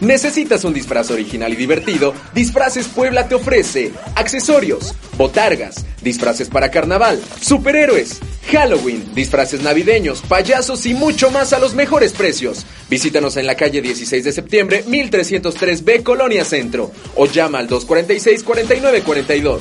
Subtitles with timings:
[0.00, 2.14] ¿Necesitas un disfraz original y divertido?
[2.34, 10.94] Disfraces Puebla te ofrece accesorios, botargas, disfraces para carnaval, superhéroes, Halloween, disfraces navideños, payasos y
[10.94, 12.64] mucho más a los mejores precios.
[12.88, 19.60] Visítanos en la calle 16 de septiembre, 1303B, Colonia Centro, o llama al 246-4942.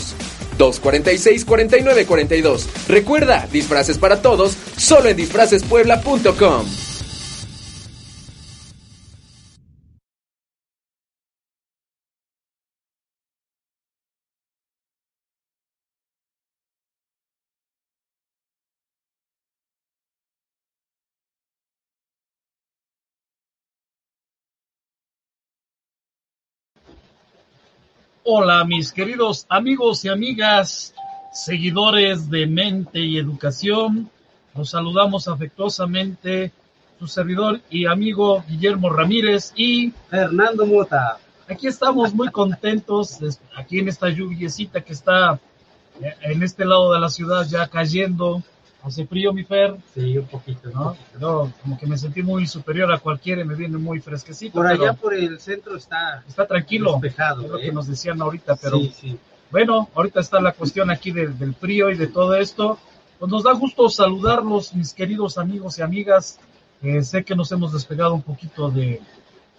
[0.58, 2.66] 246-4942.
[2.88, 6.89] Recuerda, disfraces para todos, solo en disfracespuebla.com.
[28.32, 30.94] Hola mis queridos amigos y amigas,
[31.34, 34.08] seguidores de Mente y Educación.
[34.54, 36.52] Los saludamos afectuosamente
[37.00, 41.18] su servidor y amigo Guillermo Ramírez y Fernando Mota.
[41.48, 43.18] Aquí estamos muy contentos,
[43.58, 45.40] aquí en esta lluviecita que está
[46.00, 48.44] eh, en este lado de la ciudad ya cayendo.
[48.82, 49.76] ¿Hace frío, mi Fer?
[49.94, 50.96] Sí, un poquito, ¿no?
[51.14, 54.54] Pero como que me sentí muy superior a cualquiera y me viene muy fresquecito.
[54.54, 56.24] Por allá por el centro está...
[56.28, 56.94] Está tranquilo.
[56.94, 57.44] Despejado.
[57.44, 57.62] Es lo ¿eh?
[57.64, 58.78] que nos decían ahorita, pero...
[58.78, 59.20] Sí, sí.
[59.52, 62.80] Bueno, ahorita está la cuestión aquí del, del frío y de todo esto.
[63.18, 66.40] Pues nos da gusto saludarlos, mis queridos amigos y amigas.
[66.82, 69.02] Eh, sé que nos hemos despegado un poquito de,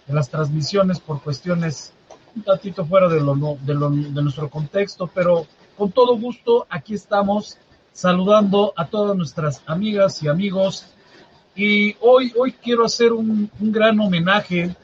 [0.07, 1.93] de las transmisiones por cuestiones
[2.35, 5.45] un tantito fuera de, lo, no- de, lo- de nuestro contexto, pero
[5.77, 7.57] con todo gusto aquí estamos
[7.93, 10.87] saludando a todas nuestras amigas y amigos.
[11.55, 14.75] Y hoy, hoy quiero hacer un, un gran homenaje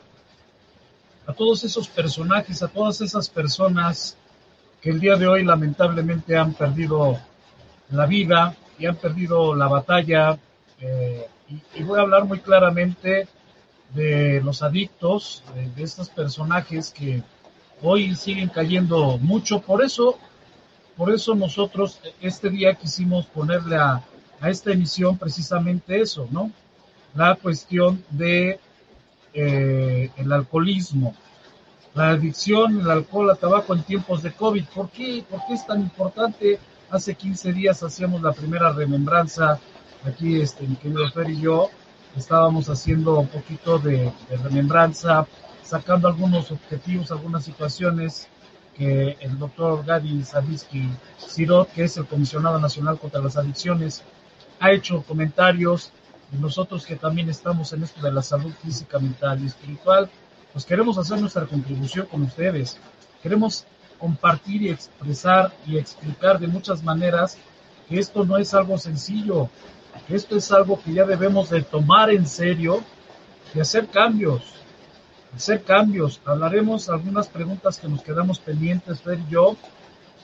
[1.25, 4.18] a todos esos personajes, a todas esas personas
[4.81, 7.19] que el día de hoy lamentablemente han perdido
[7.90, 10.38] la vida y han perdido la batalla.
[10.79, 11.28] eh,
[11.75, 13.28] y, voy a hablar muy claramente
[13.94, 17.24] de los adictos, de, de estos personajes que
[17.81, 19.62] hoy siguen cayendo mucho.
[19.62, 20.18] Por eso,
[20.97, 24.03] por eso nosotros este día quisimos ponerle a,
[24.41, 26.52] a esta emisión precisamente eso, ¿no?
[27.13, 28.59] La cuestión de
[29.34, 31.16] eh, el alcoholismo,
[31.94, 34.66] la adicción, el alcohol, al tabaco en tiempos de COVID.
[34.66, 35.24] ¿Por qué?
[35.30, 36.59] ¿Por qué es tan importante?
[36.90, 39.59] Hace 15 días hacíamos la primera remembranza,
[40.06, 41.69] aquí este, mi querido Fer y yo,
[42.16, 44.12] estábamos haciendo un poquito de
[44.44, 45.28] remembranza,
[45.63, 48.30] sacando algunos objetivos, algunas situaciones
[48.77, 54.03] que el doctor Gadi Zabisky Sirot, que es el comisionado nacional contra las adicciones,
[54.59, 55.91] ha hecho comentarios
[56.31, 60.09] y nosotros que también estamos en esto de la salud física, mental y espiritual,
[60.51, 62.77] pues queremos hacer nuestra contribución con ustedes.
[63.23, 63.65] Queremos
[63.97, 67.38] compartir y expresar y explicar de muchas maneras
[67.88, 69.49] que esto no es algo sencillo,
[70.07, 72.83] que esto es algo que ya debemos de tomar en serio
[73.55, 74.41] y hacer cambios,
[75.38, 76.20] hacer cambios.
[76.25, 79.56] Hablaremos algunas preguntas que nos quedamos pendientes, Fer y yo,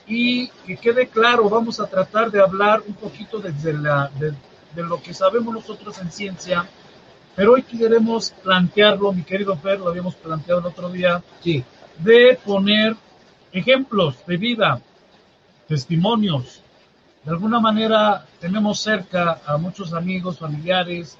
[0.06, 4.34] y que quede claro, vamos a tratar de hablar un poquito desde la, de,
[4.74, 6.68] de lo que sabemos nosotros en ciencia,
[7.36, 11.64] pero hoy queremos plantearlo, mi querido Fer, lo habíamos planteado el otro día, Sí,
[11.98, 12.96] de poner
[13.52, 14.80] ejemplos de vida,
[15.68, 16.60] testimonios.
[17.24, 21.16] De alguna manera tenemos cerca a muchos amigos, familiares,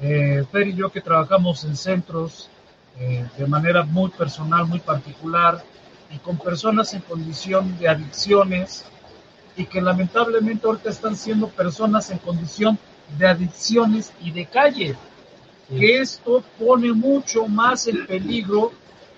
[0.00, 2.50] eh, Fer y yo que trabajamos en centros
[3.00, 5.62] eh, de manera muy personal, muy particular,
[6.10, 8.84] y con personas en condición de adicciones
[9.56, 12.78] y que lamentablemente ahorita están siendo personas en condición
[13.18, 14.96] de adicciones y de calle.
[15.68, 18.72] Que esto pone mucho más en peligro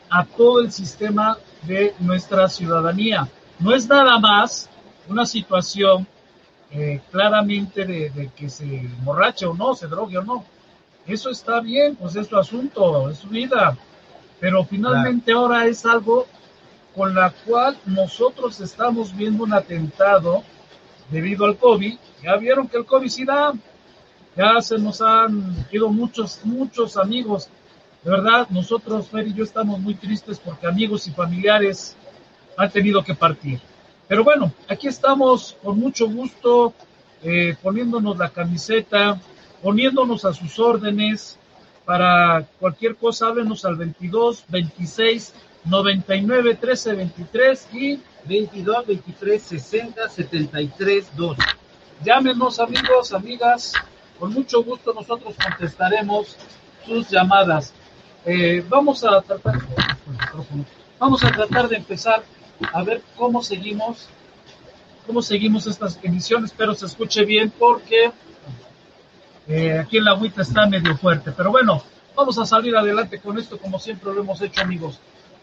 [0.08, 3.28] a todo el sistema de nuestra ciudadanía.
[3.58, 4.68] No es nada más
[5.08, 6.06] una situación
[6.72, 10.44] eh, claramente de, de que se emborrache o no, se drogue o no.
[11.06, 13.76] Eso está bien, pues es su asunto, es su vida.
[14.38, 16.26] Pero finalmente ahora es algo
[16.94, 20.42] con la cual nosotros estamos viendo un atentado
[21.10, 21.96] debido al COVID.
[22.22, 23.52] Ya vieron que el COVID sí da.
[24.36, 27.48] Ya se nos han ido muchos, muchos amigos
[28.04, 31.96] De verdad, nosotros, Fer y yo, estamos muy tristes porque amigos y familiares
[32.56, 33.60] han tenido que partir.
[34.08, 36.72] Pero bueno, aquí estamos con mucho gusto,
[37.22, 39.20] eh, poniéndonos la camiseta,
[39.62, 41.38] poniéndonos a sus órdenes.
[41.84, 45.34] Para cualquier cosa, háblenos al 22 26
[45.64, 51.36] 99 13 23 y 22, 23, 60, 73, 2.
[52.04, 53.72] llámenos, amigos, amigas.
[54.18, 56.36] Con mucho gusto nosotros contestaremos
[56.86, 57.72] sus llamadas.
[58.24, 59.58] Eh, vamos a tratar,
[60.98, 62.22] vamos a tratar de empezar
[62.72, 64.08] a ver cómo seguimos,
[65.06, 66.50] cómo seguimos estas emisiones.
[66.50, 68.12] Espero se escuche bien porque
[69.50, 71.32] eh, aquí en la agüita está medio fuerte.
[71.32, 71.82] Pero bueno,
[72.14, 75.00] vamos a salir adelante con esto como siempre lo hemos hecho, amigos.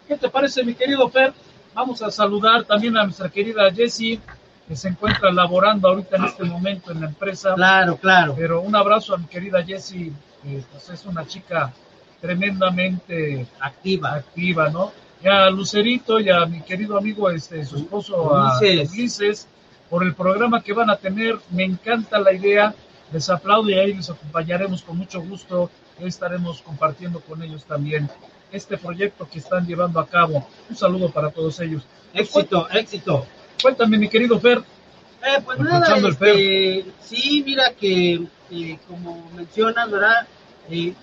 [0.08, 1.34] ¿Qué te parece, mi querido Fer?
[1.74, 4.22] Vamos a saludar también a nuestra querida Jessie,
[4.68, 7.54] que se encuentra laborando ahorita en este momento en la empresa.
[7.56, 8.34] Claro, claro.
[8.38, 11.74] Pero un abrazo a mi querida Jessie, que pues, es una chica
[12.22, 14.16] tremendamente Activa.
[14.16, 14.92] activa, ¿no?
[15.22, 18.92] Y a Lucerito y a mi querido amigo, este, su esposo, a Ulises.
[18.92, 19.48] Ulises,
[19.90, 21.38] por el programa que van a tener.
[21.52, 22.74] Me encanta la idea,
[23.12, 25.70] les aplaudo y ahí les acompañaremos con mucho gusto.
[26.00, 28.10] Estaremos compartiendo con ellos también
[28.52, 30.48] este proyecto que están llevando a cabo.
[30.70, 31.84] Un saludo para todos ellos.
[32.14, 33.26] Éxito, éxito.
[33.62, 34.60] Cuéntame, mi querido Fer.
[34.60, 40.28] Eh, pues nada, este, sí, mira que eh, como mencionas, ¿verdad?
[40.70, 40.94] Eh,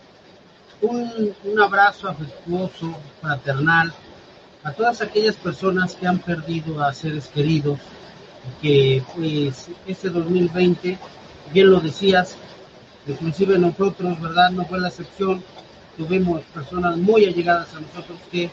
[0.80, 3.92] un, un abrazo afectuoso, fraternal,
[4.62, 7.78] a todas aquellas personas que han perdido a seres queridos,
[8.62, 10.98] que pues este 2020,
[11.52, 12.36] bien lo decías,
[13.06, 14.50] inclusive nosotros, ¿verdad?
[14.50, 15.42] No fue la excepción,
[15.96, 18.50] tuvimos personas muy allegadas a nosotros que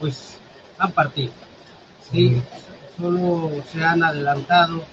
[0.00, 0.38] pues
[0.78, 1.32] han partido,
[2.10, 2.40] ¿sí?
[2.98, 4.84] Solo se han adelantado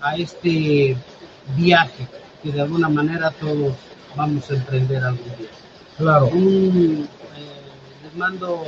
[0.00, 0.96] a este
[1.56, 2.08] viaje
[2.42, 3.74] que de alguna manera todos
[4.16, 5.48] vamos a emprender algún día.
[5.96, 6.26] Claro.
[6.26, 8.64] Un, eh, les mando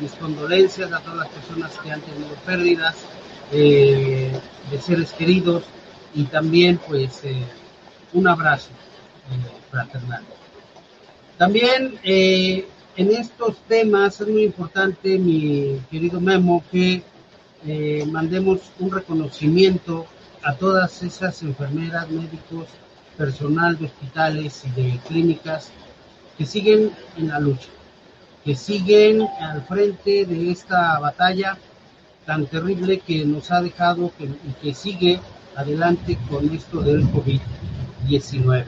[0.00, 2.96] mis condolencias a todas las personas que han tenido pérdidas
[3.52, 4.32] eh,
[4.70, 5.62] de seres queridos
[6.14, 7.44] y también pues eh,
[8.12, 8.70] un abrazo
[9.30, 10.22] eh, fraternal.
[11.36, 12.66] También eh,
[12.96, 17.02] en estos temas es muy importante, mi querido Memo, que
[18.10, 20.06] mandemos un reconocimiento
[20.42, 22.66] a todas esas enfermeras, médicos,
[23.16, 25.70] personal de hospitales y de clínicas
[26.36, 27.68] que siguen en la lucha,
[28.44, 31.56] que siguen al frente de esta batalla
[32.26, 35.20] tan terrible que nos ha dejado que, y que sigue
[35.56, 38.64] adelante con esto del COVID-19.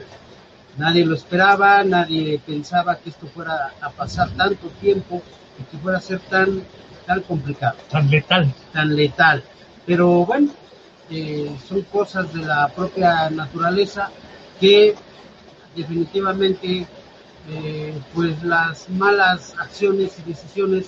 [0.77, 5.21] Nadie lo esperaba, nadie pensaba que esto fuera a pasar tanto tiempo
[5.59, 6.61] y que fuera a ser tan,
[7.05, 8.53] tan complicado Tan letal.
[8.73, 9.43] tan letal.
[9.85, 10.51] Pero bueno,
[11.09, 14.09] eh, son cosas de la propia naturaleza
[14.59, 14.93] que
[15.75, 16.85] definitivamente
[17.49, 20.87] eh, pues las malas acciones y decisiones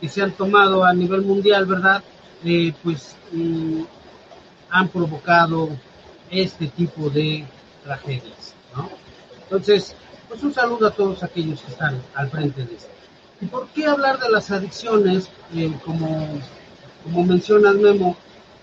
[0.00, 2.02] que se han tomado a nivel mundial, ¿verdad?
[2.44, 3.82] Eh, pues mm,
[4.70, 5.68] han provocado
[6.30, 7.44] este tipo de
[7.84, 8.88] tragedias, ¿no?
[9.42, 9.94] Entonces,
[10.28, 12.90] pues un saludo a todos aquellos que están al frente de esto.
[13.40, 15.28] ¿Y por qué hablar de las adicciones?
[15.54, 16.38] Eh, como,
[17.02, 18.16] como mencionas, Memo,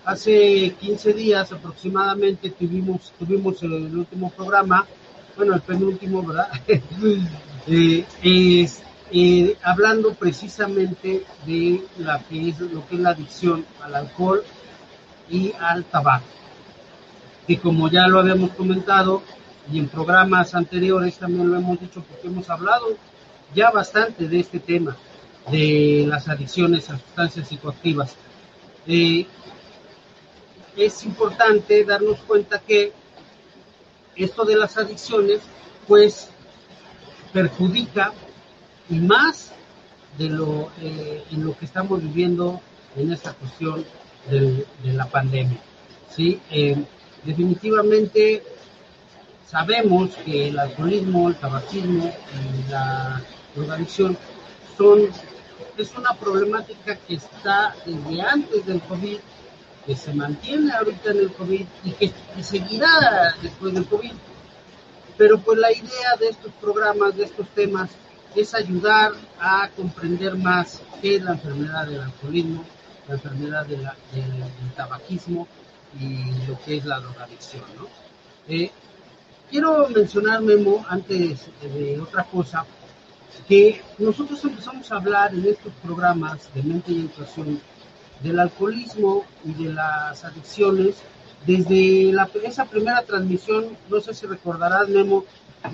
[0.04, 4.86] hace 15 días aproximadamente tuvimos, tuvimos el último programa,
[5.36, 6.50] bueno, el penúltimo, ¿verdad?
[7.70, 8.66] Eh,
[9.12, 14.42] eh, hablando precisamente de la lo que es la adicción al alcohol
[15.30, 16.26] y al tabaco.
[17.46, 19.22] Que como ya lo habíamos comentado
[19.72, 22.86] y en programas anteriores también lo hemos dicho porque hemos hablado
[23.54, 24.96] ya bastante de este tema,
[25.50, 28.14] de las adicciones a sustancias psicoactivas.
[28.86, 29.26] Eh,
[30.76, 32.92] es importante darnos cuenta que
[34.16, 35.40] esto de las adicciones,
[35.86, 36.28] pues,
[37.32, 38.12] perjudica
[38.90, 39.52] y más
[40.18, 42.60] de lo, eh, en lo que estamos viviendo
[42.96, 43.84] en esta cuestión
[44.30, 45.58] de la pandemia.
[46.14, 46.40] ¿sí?
[46.50, 46.76] Eh,
[47.24, 48.42] definitivamente
[49.46, 53.22] sabemos que el alcoholismo, el tabaquismo y la
[53.54, 54.16] drogadicción
[54.76, 55.08] son,
[55.76, 59.18] es una problemática que está desde antes del COVID,
[59.86, 64.12] que se mantiene ahorita en el COVID y que, que seguirá después del COVID.
[65.16, 67.90] Pero pues la idea de estos programas, de estos temas,
[68.36, 72.64] es ayudar a comprender más qué es la enfermedad del alcoholismo,
[73.08, 75.46] la enfermedad de la- del, del tabaquismo
[75.98, 77.62] y lo que es la drogadicción.
[77.76, 77.86] ¿no?
[78.48, 78.70] Eh,
[79.50, 82.64] quiero mencionar, Memo, antes de otra cosa,
[83.48, 87.60] que nosotros empezamos a hablar en estos programas de mente y educación
[88.22, 90.96] del alcoholismo y de las adicciones
[91.46, 95.24] desde la- esa primera transmisión, no sé si recordarás, Memo,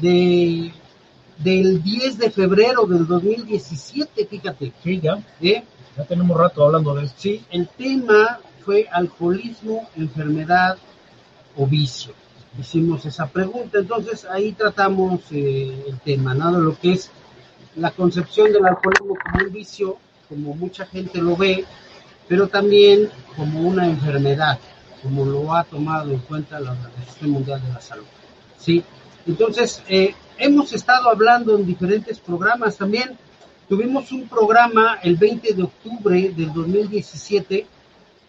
[0.01, 0.73] de
[1.39, 4.73] del 10 de febrero del 2017, fíjate.
[4.85, 5.19] Sí, ya.
[5.41, 5.65] ¿eh?
[5.97, 7.21] Ya tenemos rato hablando de esto.
[7.21, 10.77] Sí, el tema fue alcoholismo, enfermedad
[11.57, 12.15] o vicio.
[12.59, 16.51] Hicimos esa pregunta, entonces ahí tratamos eh, el tema, ¿no?
[16.53, 17.11] Lo que es
[17.77, 19.97] la concepción del alcoholismo como un vicio,
[20.29, 21.65] como mucha gente lo ve,
[22.29, 24.59] pero también como una enfermedad,
[25.03, 28.07] como lo ha tomado en cuenta la Organización Mundial de la Salud.
[28.57, 28.83] ¿sí?
[29.27, 33.19] Entonces, eh, hemos estado hablando en diferentes programas también.
[33.69, 37.67] Tuvimos un programa el 20 de octubre del 2017,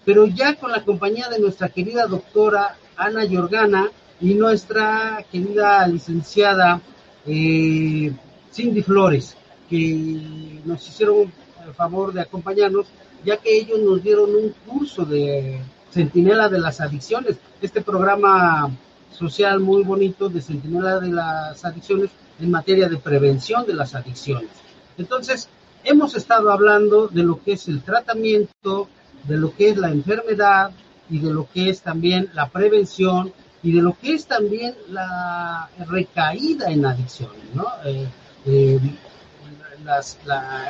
[0.05, 3.89] pero ya con la compañía de nuestra querida doctora Ana Yorgana
[4.21, 6.79] y nuestra querida licenciada
[7.25, 8.13] eh,
[8.53, 9.35] Cindy Flores,
[9.69, 11.29] que nos hicieron
[11.67, 12.87] el favor de acompañarnos,
[13.25, 15.59] ya que ellos nos dieron un curso de
[15.91, 17.35] Centinela de las Adicciones.
[17.61, 18.71] Este programa
[19.11, 24.64] social muy bonito de Centinela de las Adicciones en materia de prevención de las adicciones.
[24.97, 25.49] Entonces,
[25.83, 28.87] hemos estado hablando de lo que es el tratamiento,
[29.23, 30.71] de lo que es la enfermedad
[31.09, 33.33] y de lo que es también la prevención
[33.63, 37.65] y de lo que es también la recaída en adicciones, ¿no?
[37.85, 38.07] Eh,
[38.45, 38.79] eh,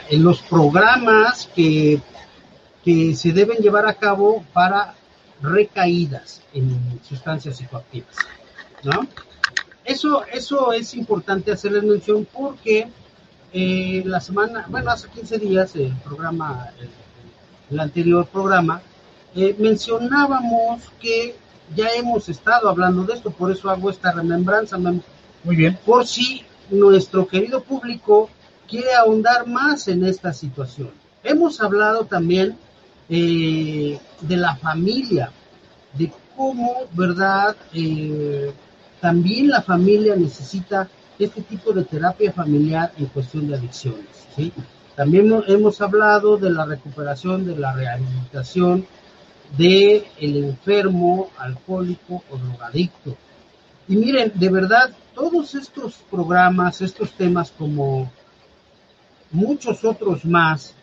[0.10, 2.01] en los programas que,
[2.84, 4.96] que se deben llevar a cabo para
[5.41, 8.15] recaídas en sustancias psicoactivas.
[8.84, 9.08] ¿no?
[9.84, 12.88] Eso, eso es importante hacerles mención porque
[13.57, 16.71] eh, la semana, bueno, hace 15 días el programa,
[17.69, 18.81] el, anterior programa,
[19.33, 21.38] eh, mencionábamos que
[21.74, 24.77] ya hemos estado hablando de esto, por eso hago esta remembranza.
[24.77, 25.79] Muy bien.
[25.85, 28.29] Por si nuestro querido público
[28.67, 30.91] quiere ahondar más en esta situación.
[31.24, 32.57] Hemos hablado también
[33.07, 35.31] eh, de la familia,
[35.93, 37.55] de cómo, ¿verdad?
[37.74, 38.51] Eh,
[39.00, 44.51] también la familia necesita este tipo de terapia familiar en cuestión de adicciones, ¿sí?
[44.95, 48.88] También hemos hablado de la recuperación, de la rehabilitación
[49.57, 53.15] de enfermo alcohólico o drogadicto.
[53.88, 58.12] Y miren, de verdad, todos estos programas, estos temas como
[59.31, 60.74] muchos otros más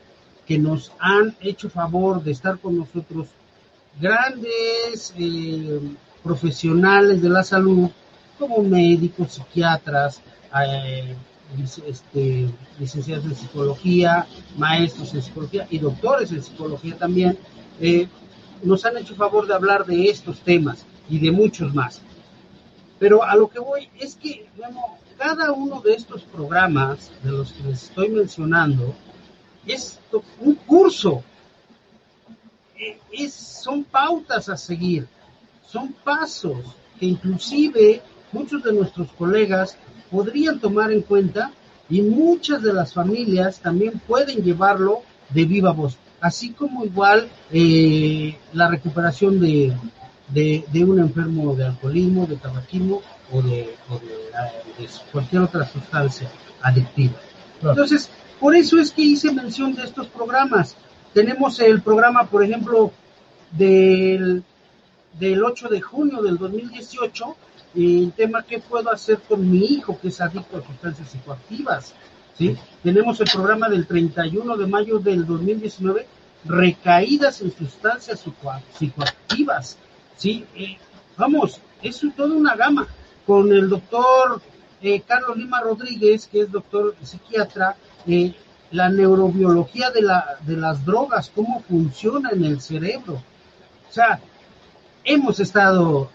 [0.46, 3.28] que nos han hecho favor de estar con nosotros,
[4.00, 5.80] grandes eh,
[6.22, 7.90] profesionales de la salud,
[8.42, 10.20] como médicos, psiquiatras,
[10.60, 11.14] eh,
[11.86, 12.48] este,
[12.80, 17.38] licenciados en psicología, maestros en psicología y doctores en psicología también,
[17.80, 18.08] eh,
[18.64, 22.02] nos han hecho favor de hablar de estos temas y de muchos más.
[22.98, 24.44] Pero a lo que voy es que,
[25.16, 28.92] cada uno de estos programas de los que les estoy mencionando
[29.64, 30.00] es
[30.40, 31.22] un curso,
[32.76, 35.06] e, es, son pautas a seguir,
[35.64, 36.58] son pasos
[36.98, 39.76] que inclusive muchos de nuestros colegas
[40.10, 41.52] podrían tomar en cuenta
[41.88, 48.36] y muchas de las familias también pueden llevarlo de viva voz, así como igual eh,
[48.52, 49.74] la recuperación de,
[50.32, 53.74] de, un enfermo de alcoholismo, de tabaquismo o de,
[55.10, 56.30] cualquier otra sustancia
[56.62, 57.14] adictiva.
[57.62, 58.10] Entonces,
[58.40, 60.76] por eso es que hice mención de estos programas.
[61.12, 62.92] Tenemos el programa, por ejemplo,
[63.52, 64.42] del,
[65.18, 67.36] del 8 de junio del 2018,
[67.74, 71.94] el tema ¿qué puedo hacer con mi hijo que es adicto a sustancias psicoactivas?
[72.36, 72.56] ¿Sí?
[72.82, 76.06] Tenemos el programa del 31 de mayo del 2019,
[76.44, 78.24] recaídas en sustancias
[78.78, 79.78] psicoactivas.
[80.16, 80.44] ¿sí?
[80.54, 80.76] Eh,
[81.16, 82.86] vamos, es toda una gama.
[83.26, 84.42] Con el doctor
[84.82, 87.76] eh, Carlos Lima Rodríguez, que es doctor psiquiatra,
[88.06, 88.34] eh,
[88.72, 93.22] la neurobiología de, la, de las drogas, cómo funciona en el cerebro.
[93.88, 94.18] O sea,
[95.04, 96.10] hemos estado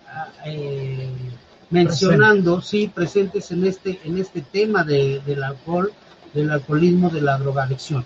[1.69, 5.91] mencionando, sí, presentes en este, en este tema de, del alcohol,
[6.33, 8.05] del alcoholismo, de la drogadicción.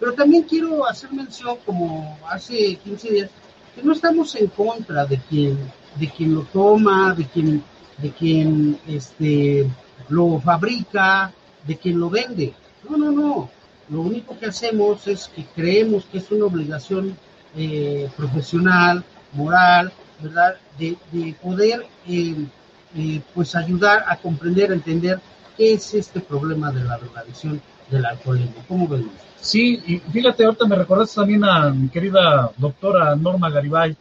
[0.00, 3.30] Pero también quiero hacer mención, como hace 15 días,
[3.74, 5.58] que no estamos en contra de quien,
[5.96, 7.62] de quien lo toma, de quien,
[7.98, 9.68] de quien este,
[10.08, 11.32] lo fabrica,
[11.66, 12.54] de quien lo vende.
[12.88, 13.50] No, no, no.
[13.90, 17.16] Lo único que hacemos es que creemos que es una obligación
[17.56, 20.56] eh, profesional, moral, ¿verdad?
[20.78, 22.46] De, de poder eh,
[22.94, 25.20] eh, pues ayudar a comprender, a entender
[25.56, 27.60] qué es este problema de la drogadicción
[27.90, 28.64] del alcoholismo.
[28.68, 29.12] ¿Cómo vemos?
[29.40, 33.94] Sí, y fíjate, ahorita me recordaste también a mi querida doctora Norma Garibay,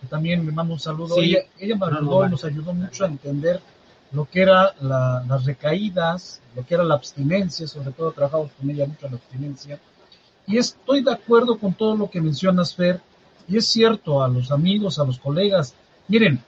[0.00, 1.16] que también me manda un saludo.
[1.18, 3.60] ella, ella, me ayudó y nos ayudó mucho a entender
[4.12, 8.86] lo que era las recaídas, lo que era la abstinencia, sobre todo trabajamos con ella
[8.86, 9.78] mucho la abstinencia.
[10.46, 13.00] Y estoy de acuerdo con todo lo que mencionas, Fer,
[13.48, 15.74] y es cierto, a los amigos, a los colegas,
[16.08, 16.40] miren,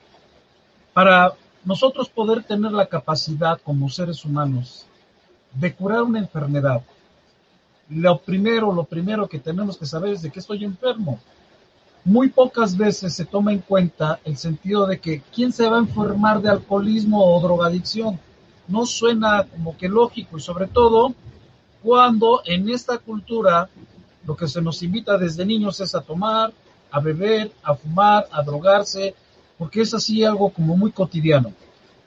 [0.93, 1.35] para
[1.69, 4.87] nosotros poder tener la capacidad como seres humanos
[5.53, 6.81] de curar una enfermedad,
[7.91, 11.21] lo primero, lo primero que tenemos que saber es de que estoy enfermo.
[12.07, 15.81] Muy pocas veces se toma en cuenta el sentido de que quién se va a
[15.81, 18.19] enfermar de alcoholismo o drogadicción.
[18.67, 21.13] No suena como que lógico y sobre todo
[21.83, 23.69] cuando en esta cultura
[24.25, 26.51] lo que se nos invita desde niños es a tomar,
[26.91, 29.15] a beber, a fumar, a drogarse,
[29.59, 31.53] porque es así algo como muy cotidiano.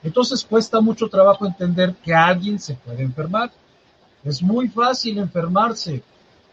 [0.02, 3.52] Entonces cuesta mucho trabajo entender que alguien se puede enfermar.
[4.24, 6.02] Es muy fácil enfermarse,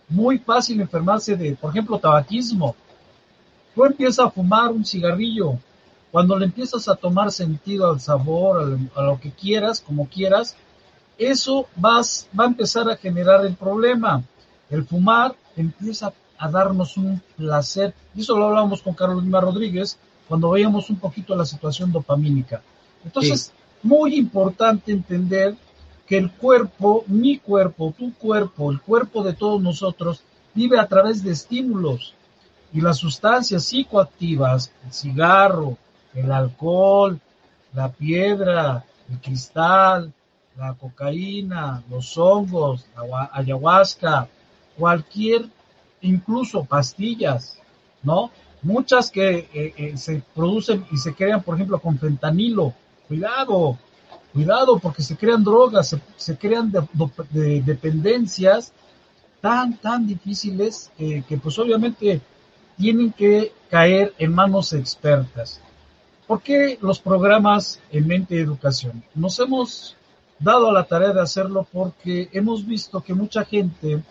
[0.08, 2.76] muy fácil enfermarse de, por ejemplo, tabaquismo.
[3.74, 5.58] Tú empiezas a fumar un cigarrillo,
[6.12, 10.56] cuando le empiezas a tomar sentido al sabor, a lo que quieras, como quieras,
[11.18, 14.24] eso va a empezar a generar el problema.
[14.70, 17.94] El fumar empieza a darnos un placer.
[18.16, 22.62] Y eso lo hablábamos con Carolina Rodríguez cuando veíamos un poquito la situación dopamínica.
[23.04, 25.56] Entonces, muy importante entender
[26.06, 30.22] que el cuerpo, mi cuerpo, tu cuerpo, el cuerpo de todos nosotros,
[30.54, 32.14] vive a través de estímulos.
[32.72, 35.78] Y las sustancias psicoactivas, el cigarro,
[36.14, 37.20] el alcohol,
[37.74, 40.14] la piedra, el cristal,
[40.56, 44.28] la cocaína, los hongos, la ayahuasca,
[44.78, 45.48] cualquier,
[46.02, 47.58] incluso pastillas,
[48.04, 48.30] ¿no?
[48.62, 52.74] Muchas que eh, eh, se producen y se crean, por ejemplo, con fentanilo.
[53.08, 53.78] Cuidado,
[54.34, 58.72] cuidado, porque se crean drogas, se, crean de, dependencias
[59.42, 62.22] tan, tan difíciles que pues obviamente
[62.78, 65.62] tienen que caer en manos expertas.
[66.30, 69.04] ¿Por qué los programas en mente educación?
[69.16, 69.98] Nos hemos
[70.38, 74.04] dado la tarea de hacerlo porque hemos visto que mucha gente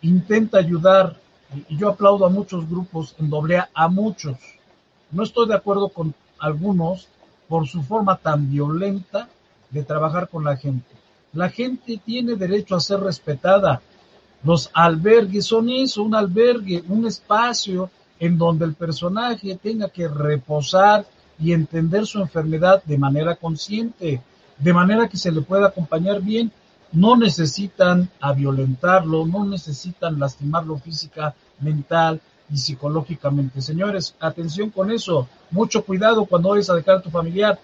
[0.00, 1.20] intenta ayudar,
[1.68, 4.36] y yo aplaudo a muchos grupos en doble A, a muchos.
[5.10, 7.08] No estoy de acuerdo con algunos
[7.48, 9.28] por su forma tan violenta
[9.70, 10.86] de trabajar con la gente.
[11.32, 13.80] La gente tiene derecho a ser respetada.
[14.42, 21.06] Los albergues son eso, un albergue, un espacio en donde el personaje tenga que reposar
[21.38, 24.20] y entender su enfermedad de manera consciente,
[24.58, 26.52] de manera que se le pueda acompañar bien
[26.92, 33.62] no necesitan a violentarlo, no necesitan lastimarlo física, mental y psicológicamente.
[33.62, 37.58] Señores, atención con eso, mucho cuidado cuando vayas a dejar a tu familiar.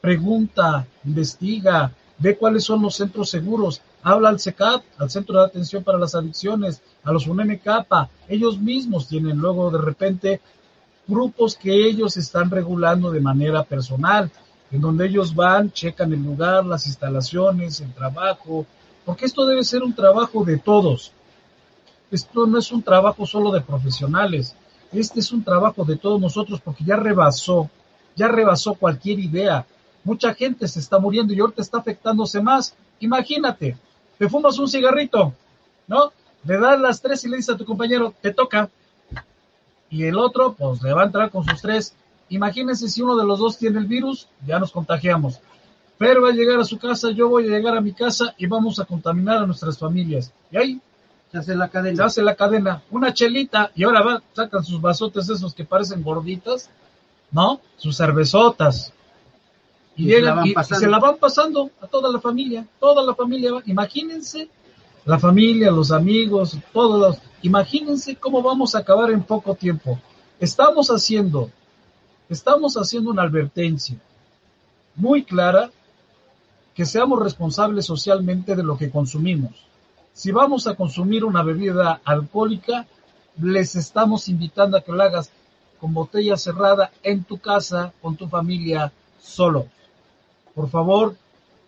[0.00, 5.84] Pregunta, investiga, ve cuáles son los centros seguros, habla al CECAP, al Centro de Atención
[5.84, 7.68] para las Adicciones, a los UNMK,
[8.28, 10.40] ellos mismos tienen luego de repente
[11.06, 14.30] grupos que ellos están regulando de manera personal
[14.70, 18.66] en donde ellos van, checan el lugar, las instalaciones, el trabajo,
[19.04, 21.12] porque esto debe ser un trabajo de todos.
[22.10, 24.54] Esto no es un trabajo solo de profesionales,
[24.92, 27.70] este es un trabajo de todos nosotros porque ya rebasó,
[28.16, 29.64] ya rebasó cualquier idea.
[30.02, 32.74] Mucha gente se está muriendo y ahorita está afectándose más.
[32.98, 33.76] Imagínate,
[34.18, 35.32] te fumas un cigarrito,
[35.86, 36.12] ¿no?
[36.44, 38.68] Le das las tres y le dices a tu compañero, te toca.
[39.90, 41.94] Y el otro, pues le va a entrar con sus tres
[42.30, 45.40] Imagínense si uno de los dos tiene el virus, ya nos contagiamos.
[45.98, 48.46] Pero va a llegar a su casa, yo voy a llegar a mi casa y
[48.46, 50.32] vamos a contaminar a nuestras familias.
[50.50, 50.80] Y ahí
[51.30, 51.96] se hace la cadena.
[51.96, 52.82] Se hace la cadena.
[52.90, 56.70] Una chelita y ahora va, sacan sus vasotes esos que parecen gorditas,
[57.32, 57.60] ¿no?
[57.76, 58.92] Sus cervezotas.
[59.96, 62.66] Y, llegan y, se la van pasando a toda la familia.
[62.78, 63.62] Toda la familia va.
[63.66, 64.48] Imagínense
[65.04, 67.18] la familia, los amigos, todos los.
[67.42, 70.00] Imagínense cómo vamos a acabar en poco tiempo.
[70.38, 71.50] Estamos haciendo
[72.30, 73.96] estamos haciendo una advertencia
[74.94, 75.70] muy clara
[76.74, 79.66] que seamos responsables socialmente de lo que consumimos.
[80.14, 82.86] Si vamos a consumir una bebida alcohólica,
[83.40, 85.30] les estamos invitando a que lo hagas
[85.80, 89.66] con botella cerrada en tu casa, con tu familia, solo.
[90.54, 91.16] Por favor,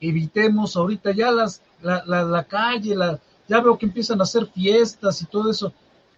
[0.01, 4.47] evitemos ahorita ya las, la, la, la calle, la, ya veo que empiezan a hacer
[4.47, 5.73] fiestas y todo eso.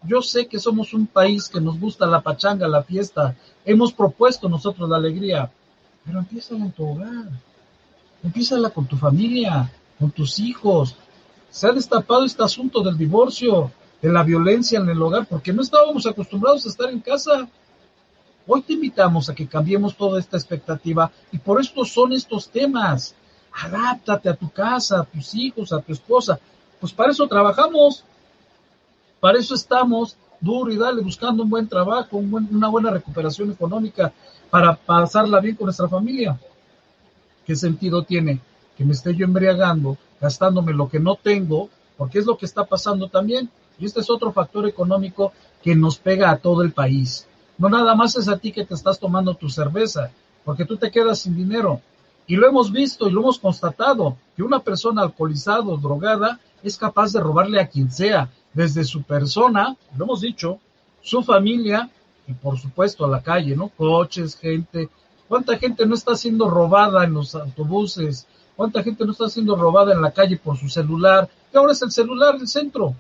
[0.07, 3.35] Yo sé que somos un país que nos gusta la pachanga, la fiesta.
[3.65, 5.51] Hemos propuesto nosotros la alegría,
[6.05, 7.29] pero empieza en tu hogar.
[8.23, 10.97] Empieza con tu familia, con tus hijos.
[11.51, 13.71] Se ha destapado este asunto del divorcio,
[14.03, 17.49] de la violencia en el hogar, porque no estábamos acostumbrados a estar en casa.
[18.47, 23.15] Hoy te invitamos a que cambiemos toda esta expectativa y por esto son estos temas.
[23.53, 26.39] Adáptate a tu casa, a tus hijos, a tu esposa.
[26.79, 28.05] Pues para eso trabajamos.
[29.25, 34.13] Para eso estamos duro y dale, buscando un buen trabajo, una buena recuperación económica
[34.51, 36.39] para pasarla bien con nuestra familia.
[37.47, 38.39] ¿Qué sentido tiene
[38.77, 42.67] que me esté yo embriagando, gastándome lo que no tengo, porque es lo que está
[42.67, 43.49] pasando también?
[43.79, 45.33] Y este es otro factor económico
[45.63, 47.27] que nos pega a todo el país.
[47.57, 50.11] No nada más es a ti que te estás tomando tu cerveza,
[50.45, 51.81] porque tú te quedas sin dinero.
[52.27, 56.77] Y lo hemos visto y lo hemos constatado, que una persona alcoholizada o drogada es
[56.77, 60.59] capaz de robarle a quien sea, desde su persona, lo hemos dicho,
[61.03, 61.91] su familia
[62.27, 63.69] y por supuesto a la calle, ¿no?
[63.69, 64.89] Coches, gente.
[65.29, 68.27] ¿Cuánta gente no está siendo robada en los autobuses?
[68.57, 71.29] ¿Cuánta gente no está siendo robada en la calle por su celular?
[71.53, 72.95] Y ahora es el celular del centro,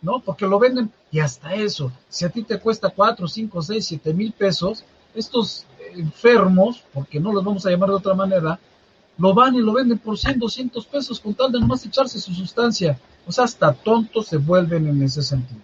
[0.00, 0.20] ¿no?
[0.20, 4.12] Porque lo venden y hasta eso, si a ti te cuesta cuatro, cinco, seis, siete
[4.12, 8.58] mil pesos, estos enfermos, porque no los vamos a llamar de otra manera,
[9.18, 12.34] lo van y lo venden por 100, 200 pesos con tal de nomás echarse su
[12.34, 12.98] sustancia.
[13.26, 15.60] O sea, hasta tontos se vuelven en ese sentido.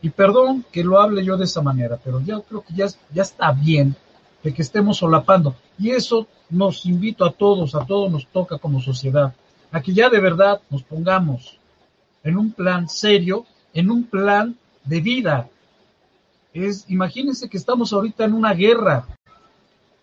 [0.00, 3.22] Y perdón que lo hable yo de esa manera, pero yo creo que ya, ya
[3.22, 3.94] está bien
[4.42, 5.54] de que estemos solapando.
[5.78, 9.34] Y eso nos invito a todos, a todos nos toca como sociedad,
[9.70, 11.58] a que ya de verdad nos pongamos
[12.22, 15.48] en un plan serio, en un plan de vida.
[16.54, 19.06] Es, imagínense que estamos ahorita en una guerra,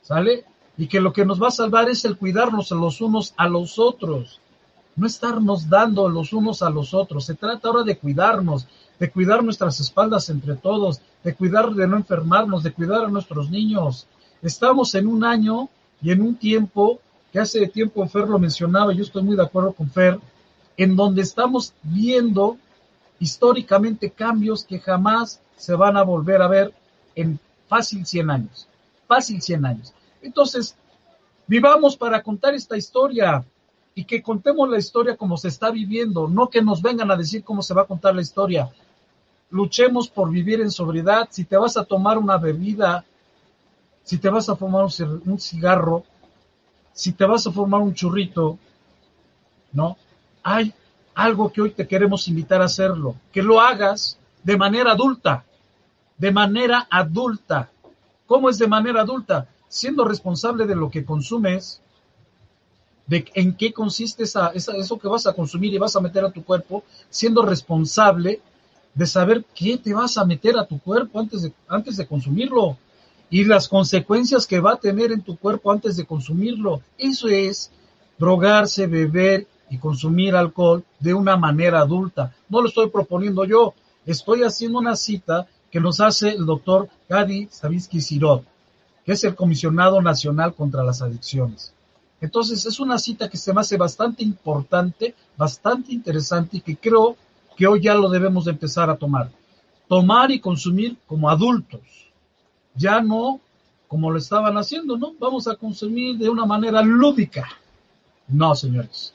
[0.02, 0.46] ¿sale?
[0.78, 3.48] Y que lo que nos va a salvar es el cuidarnos a los unos a
[3.48, 4.40] los otros
[4.96, 7.26] no estarnos dando los unos a los otros.
[7.26, 8.68] Se trata ahora de cuidarnos,
[9.00, 13.50] de cuidar nuestras espaldas entre todos, de cuidar de no enfermarnos, de cuidar a nuestros
[13.50, 14.08] niños.
[14.42, 15.70] Estamos en un año
[16.02, 17.00] y en un tiempo,
[17.32, 20.20] que hace tiempo Fer lo mencionaba, yo estoy muy de acuerdo con Fer,
[20.78, 22.58] en donde estamos viendo
[23.20, 26.74] históricamente cambios que jamás se van a volver a ver
[27.16, 28.68] en fácil 100 años.
[29.08, 29.95] Fácil 100 años.
[30.26, 30.76] Entonces,
[31.46, 33.46] vivamos para contar esta historia
[33.94, 37.44] y que contemos la historia como se está viviendo, no que nos vengan a decir
[37.44, 38.70] cómo se va a contar la historia.
[39.52, 41.28] Luchemos por vivir en sobriedad.
[41.30, 43.06] Si te vas a tomar una bebida,
[44.04, 46.04] si te vas a fumar un cigarro,
[46.92, 48.58] si te vas a fumar un churrito,
[49.72, 49.96] ¿no?
[50.42, 50.74] Hay
[51.14, 55.46] algo que hoy te queremos invitar a hacerlo, que lo hagas de manera adulta,
[56.18, 57.70] de manera adulta.
[58.26, 59.48] ¿Cómo es de manera adulta?
[59.68, 61.82] Siendo responsable de lo que consumes,
[63.08, 66.32] de en qué consiste esa, eso que vas a consumir y vas a meter a
[66.32, 68.42] tu cuerpo, siendo responsable
[68.94, 72.78] de saber qué te vas a meter a tu cuerpo antes de, antes de consumirlo
[73.30, 76.82] y las consecuencias que va a tener en tu cuerpo antes de consumirlo.
[76.98, 77.72] Eso es
[78.18, 82.34] drogarse, beber y consumir alcohol de una manera adulta.
[82.50, 83.74] No lo estoy proponiendo yo,
[84.06, 88.46] estoy haciendo una cita que nos hace el doctor Gadi Savisky Sirot,
[89.06, 91.74] que es el comisionado nacional contra las adicciones.
[92.22, 97.16] Entonces es una cita que se me hace bastante importante, bastante interesante y que creo
[97.56, 99.30] que hoy ya lo debemos de empezar a tomar.
[99.88, 101.82] Tomar y consumir como adultos,
[102.74, 103.40] ya no
[103.88, 105.14] como lo estaban haciendo, ¿no?
[105.20, 107.48] Vamos a consumir de una manera lúdica.
[108.28, 109.14] No, señores.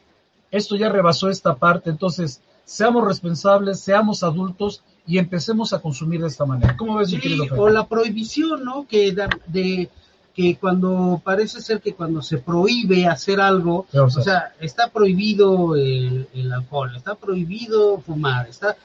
[0.50, 6.28] Esto ya rebasó esta parte, entonces seamos responsables, seamos adultos y empecemos a consumir de
[6.28, 6.76] esta manera.
[6.76, 7.20] ¿Cómo ves, sí,
[7.56, 8.86] O la prohibición, ¿no?
[8.86, 9.14] Que
[9.46, 9.90] de
[10.34, 16.52] que cuando parece ser que cuando se prohíbe hacer algo, o sea, está prohibido el,
[16.52, 18.76] alcohol, está prohibido fumar, está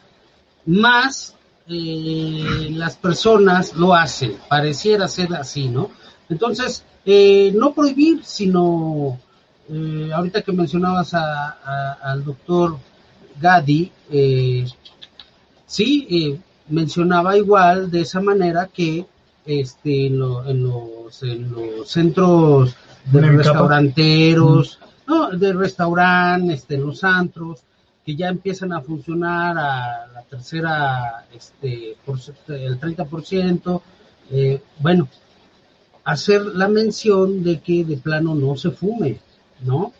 [0.66, 1.36] más
[1.68, 5.92] eh, las personas lo hacen, pareciera ser así, ¿no?
[6.30, 9.20] Entonces, eh, no prohibir, sino
[9.70, 12.78] eh, ahorita que mencionabas al doctor
[13.40, 13.92] Gadi,
[15.66, 19.06] sí, mencionaba igual de esa manera que
[19.46, 22.76] este, en, los, en los centros
[23.12, 27.62] de restauranteros, no, de restaurante, este, los antros,
[28.06, 33.82] que ya empiezan a funcionar a la tercera, este, por, el 30%,
[34.32, 35.08] eh, bueno,
[36.04, 39.20] hacer la mención de que de plano no se fume,
[39.62, 39.94] ¿no?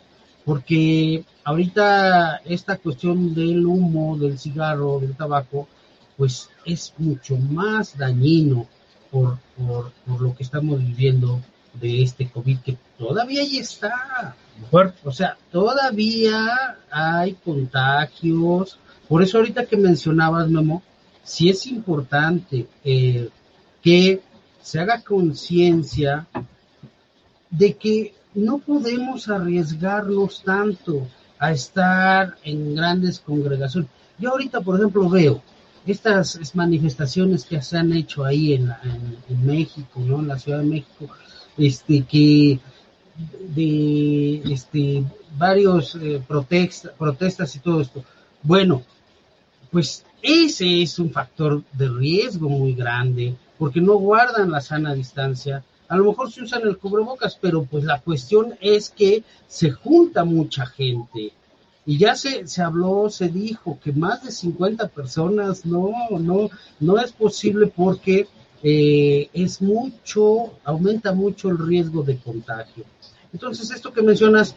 [0.46, 5.66] Porque ahorita esta cuestión del humo, del cigarro, del tabaco,
[6.16, 8.68] pues es mucho más dañino
[9.10, 11.42] por, por, lo que estamos viviendo
[11.74, 14.36] de este COVID que todavía ahí está.
[15.04, 18.78] O sea, todavía hay contagios.
[19.08, 20.80] Por eso ahorita que mencionabas, Memo,
[21.24, 23.28] sí es importante eh,
[23.82, 24.22] que
[24.62, 26.24] se haga conciencia
[27.50, 31.06] de que no podemos arriesgarnos tanto
[31.38, 33.90] a estar en grandes congregaciones.
[34.18, 35.42] Yo ahorita, por ejemplo, veo
[35.86, 38.72] estas manifestaciones que se han hecho ahí en,
[39.28, 40.20] en, México, ¿no?
[40.20, 41.08] En la Ciudad de México,
[41.56, 42.58] este, que
[43.54, 45.04] de este,
[45.38, 48.04] varios eh, protestas y todo esto.
[48.42, 48.82] Bueno,
[49.70, 55.64] pues ese es un factor de riesgo muy grande, porque no guardan la sana distancia.
[55.88, 60.24] A lo mejor se usan el cubrebocas, pero pues la cuestión es que se junta
[60.24, 61.32] mucha gente
[61.86, 66.98] y ya se, se habló, se dijo que más de 50 personas, no, no, no
[66.98, 68.26] es posible porque
[68.64, 72.84] eh, es mucho, aumenta mucho el riesgo de contagio.
[73.32, 74.56] Entonces, esto que mencionas,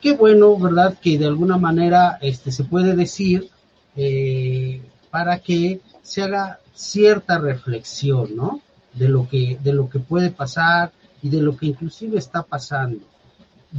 [0.00, 0.98] qué bueno, ¿verdad?
[1.00, 3.48] Que de alguna manera este, se puede decir
[3.94, 8.60] eh, para que se haga cierta reflexión, ¿no?
[8.96, 13.04] De lo que, de lo que puede pasar y de lo que inclusive está pasando.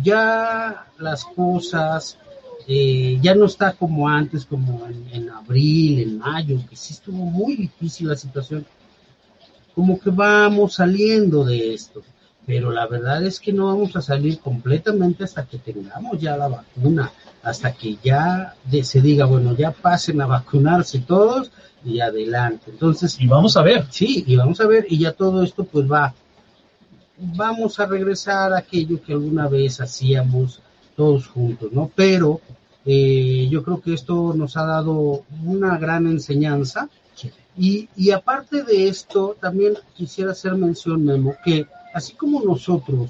[0.04, 2.18] Ya las cosas,
[2.68, 7.26] eh, ya no está como antes, como en, en, abril, en mayo, que sí estuvo
[7.26, 8.66] muy difícil la situación.
[9.74, 12.04] Como que vamos saliendo de esto,
[12.48, 16.48] pero la verdad es que no vamos a salir completamente hasta que tengamos ya la
[16.48, 17.12] vacuna,
[17.44, 21.52] hasta que ya se diga, bueno, ya pasen a vacunarse todos
[21.84, 22.72] y adelante.
[22.72, 23.86] Entonces, y vamos a ver.
[23.90, 26.16] Sí, y vamos a ver, y ya todo esto pues va,
[27.18, 30.62] vamos a regresar a aquello que alguna vez hacíamos
[30.96, 31.92] todos juntos, ¿no?
[31.94, 32.40] Pero
[32.86, 36.88] eh, yo creo que esto nos ha dado una gran enseñanza.
[37.14, 37.30] Sí.
[37.58, 43.10] Y, y aparte de esto, también quisiera hacer mención, Memo, que así como nosotros,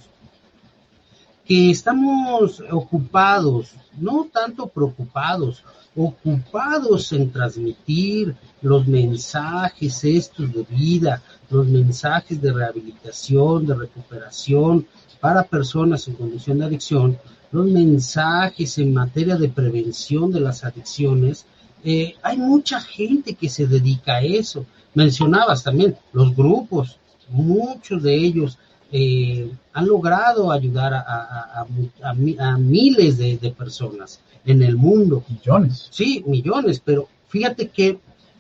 [1.45, 11.67] que estamos ocupados, no tanto preocupados, ocupados en transmitir los mensajes estos de vida, los
[11.67, 14.88] mensajes de rehabilitación, de recuperación
[15.19, 17.19] para personas en condición de adicción,
[17.52, 21.45] los mensajes en materia de prevención de las adicciones,
[21.84, 24.65] eh, hay mucha gente que se dedica a eso.
[24.93, 26.97] Mencionabas también los grupos,
[27.30, 28.58] muchos de ellos
[28.91, 31.67] eh, han logrado ayudar a, a,
[32.04, 35.23] a, a miles de, de, personas en el mundo.
[35.30, 35.88] Millones.
[35.91, 38.00] Sí, millones, pero fíjate que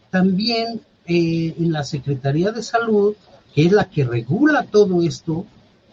[0.09, 3.15] también eh, en la Secretaría de Salud,
[3.53, 5.45] que es la que regula todo esto,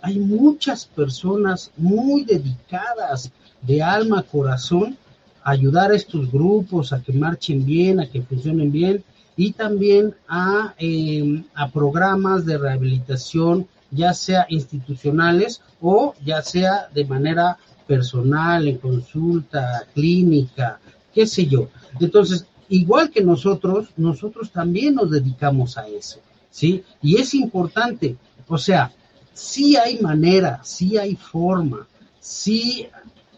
[0.03, 3.31] hay muchas personas muy dedicadas
[3.62, 4.97] de alma, corazón,
[5.43, 9.05] a ayudar a estos grupos a que marchen bien, a que funcionen bien
[9.37, 17.04] y también a, eh, a programas de rehabilitación, ya sea institucionales o ya sea de
[17.04, 20.80] manera personal, en consulta, clínica,
[21.12, 21.68] qué sé yo.
[22.00, 26.18] Entonces, igual que nosotros, nosotros también nos dedicamos a eso,
[26.50, 26.83] ¿sí?
[27.02, 28.16] Y es importante,
[28.48, 28.92] o sea,
[29.33, 31.87] sí hay manera, sí hay forma,
[32.18, 32.87] sí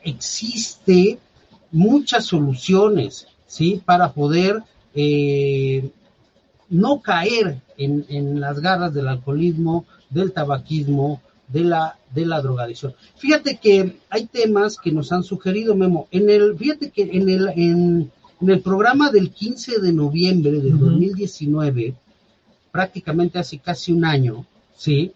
[0.02, 1.18] existe
[1.72, 3.82] muchas soluciones, ¿sí?
[3.84, 4.62] Para poder
[4.94, 5.90] eh,
[6.68, 12.94] no caer en, en, las garras del alcoholismo, del tabaquismo, de la, de la drogadicción.
[13.16, 16.08] Fíjate que hay temas que nos han sugerido, Memo.
[16.10, 20.74] En el, fíjate que en el, en, en el programa del 15 de noviembre del
[20.74, 20.90] uh -huh.
[20.90, 21.94] 2019,
[22.72, 24.44] prácticamente hace casi un año,
[24.76, 25.12] ¿sí?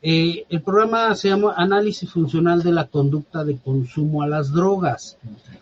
[0.00, 5.16] Eh, el programa se llama Análisis Funcional de la Conducta de Consumo a las Drogas.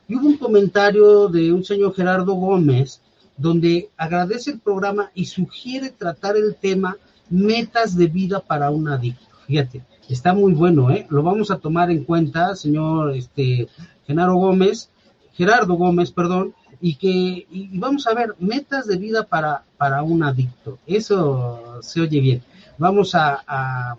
[0.09, 3.01] Y hubo un comentario de un señor Gerardo Gómez
[3.39, 6.97] donde agradece el programa y sugiere tratar el tema
[7.31, 9.25] metas de vida para un adicto.
[9.47, 11.07] Fíjate, está muy bueno, ¿eh?
[11.11, 13.69] Lo vamos a tomar en cuenta, señor este,
[14.07, 14.91] Genaro Gómez,
[15.33, 20.23] Gerardo Gómez, perdón, y que y vamos a ver metas de vida para, para un
[20.23, 20.79] adicto.
[20.87, 22.43] Eso se oye bien.
[22.79, 23.97] Vamos a, a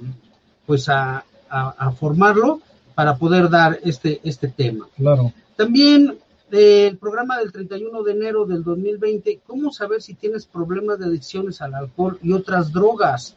[0.65, 2.61] pues a, a, a, formarlo
[2.93, 4.87] para poder dar este, este tema.
[4.97, 5.31] Claro.
[5.55, 6.17] También
[6.51, 11.05] eh, el programa del 31 de enero del 2020, ¿cómo saber si tienes problemas de
[11.05, 13.35] adicciones al alcohol y otras drogas?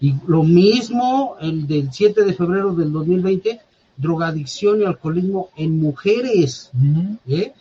[0.00, 3.60] Y lo mismo el del 7 de febrero del 2020,
[3.96, 6.70] drogadicción y alcoholismo en mujeres.
[6.74, 7.18] Uh -huh.
[7.28, 7.52] ¿eh?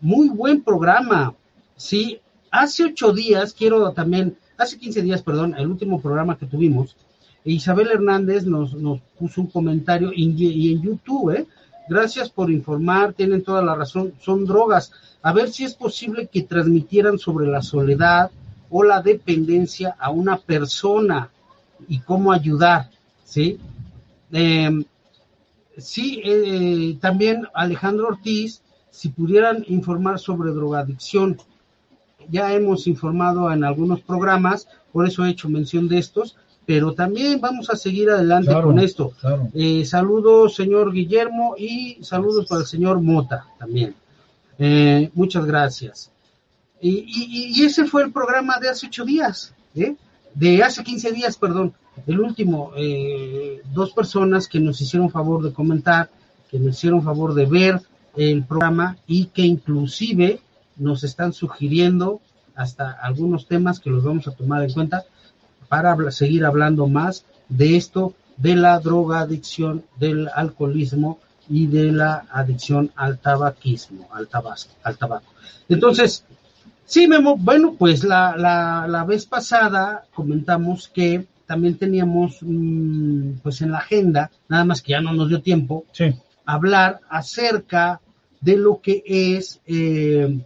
[0.00, 1.34] Muy buen programa.
[1.76, 2.18] Sí,
[2.50, 6.96] hace ocho días, quiero también, hace 15 días, perdón, el último programa que tuvimos,
[7.44, 11.46] Isabel Hernández nos, nos puso un comentario y, y en YouTube, ¿eh?
[11.90, 14.92] Gracias por informar, tienen toda la razón, son drogas.
[15.22, 18.30] A ver si es posible que transmitieran sobre la soledad
[18.70, 21.30] o la dependencia a una persona
[21.88, 22.90] y cómo ayudar,
[23.24, 23.58] ¿sí?
[24.30, 24.84] Eh,
[25.78, 31.38] sí, eh, también Alejandro Ortiz, si pudieran informar sobre drogadicción.
[32.28, 36.36] Ya hemos informado en algunos programas, por eso he hecho mención de estos,
[36.70, 39.10] pero también vamos a seguir adelante claro, con esto.
[39.20, 39.48] Claro.
[39.54, 43.96] Eh, saludos, señor Guillermo, y saludos para el señor Mota también.
[44.56, 46.12] Eh, muchas gracias.
[46.80, 49.96] Y, y, y, ese fue el programa de hace ocho días, ¿eh?
[50.32, 51.74] de hace 15 días, perdón,
[52.06, 56.08] el último, eh, dos personas que nos hicieron favor de comentar,
[56.52, 57.80] que nos hicieron favor de ver
[58.14, 60.38] el programa y que inclusive
[60.76, 62.20] nos están sugiriendo
[62.54, 65.04] hasta algunos temas que los vamos a tomar en cuenta
[65.70, 72.90] para seguir hablando más de esto, de la drogadicción, del alcoholismo y de la adicción
[72.96, 75.32] al tabaquismo, al, tabasco, al tabaco.
[75.68, 76.24] Entonces,
[76.84, 83.62] sí, Memo, bueno, pues la, la, la vez pasada comentamos que también teníamos mm, pues
[83.62, 86.12] en la agenda, nada más que ya no nos dio tiempo, Sí,
[86.44, 88.00] hablar acerca
[88.40, 90.40] de lo que es eh,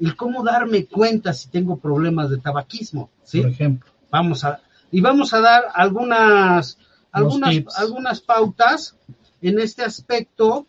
[0.00, 3.40] el cómo darme cuenta si tengo problemas de tabaquismo, ¿sí?
[3.40, 3.90] por ejemplo.
[4.10, 6.78] Vamos a, y vamos a dar algunas,
[7.12, 7.78] algunas, tips.
[7.78, 8.96] algunas pautas
[9.42, 10.66] en este aspecto.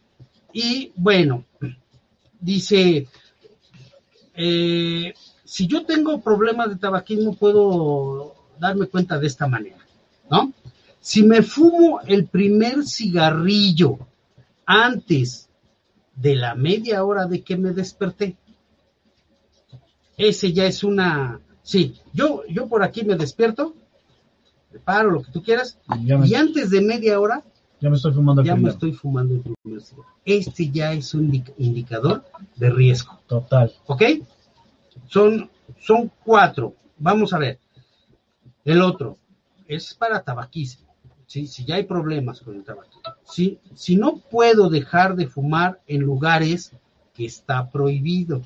[0.54, 1.46] Y bueno,
[2.40, 3.08] dice,
[4.36, 9.78] eh, si yo tengo problemas de tabaquismo, puedo darme cuenta de esta manera,
[10.30, 10.54] ¿no?
[11.00, 14.00] Si me fumo el primer cigarrillo
[14.66, 15.48] antes
[16.16, 18.36] de la media hora de que me desperté,
[20.18, 23.76] ese ya es una, sí, yo, yo por aquí me despierto,
[24.78, 27.44] me paro, lo que tú quieras, Y ya me, y antes de media hora
[27.80, 28.74] ya me estoy fumando el ya me primero.
[28.74, 30.08] estoy fumando el primer cigarro.
[30.26, 32.24] Este ya es un indic- indicador
[32.56, 33.20] de riesgo.
[33.28, 33.72] Total.
[33.86, 34.02] ¿Ok?
[35.08, 36.74] Son, son cuatro.
[36.98, 37.60] Vamos a ver.
[38.66, 39.18] El otro
[39.68, 40.88] es para tabaquismo.
[41.28, 41.46] ¿sí?
[41.46, 43.02] Si ya hay problemas con el tabaquismo.
[43.24, 43.60] ¿sí?
[43.76, 46.72] Si no puedo dejar de fumar en lugares
[47.14, 48.42] que está prohibido.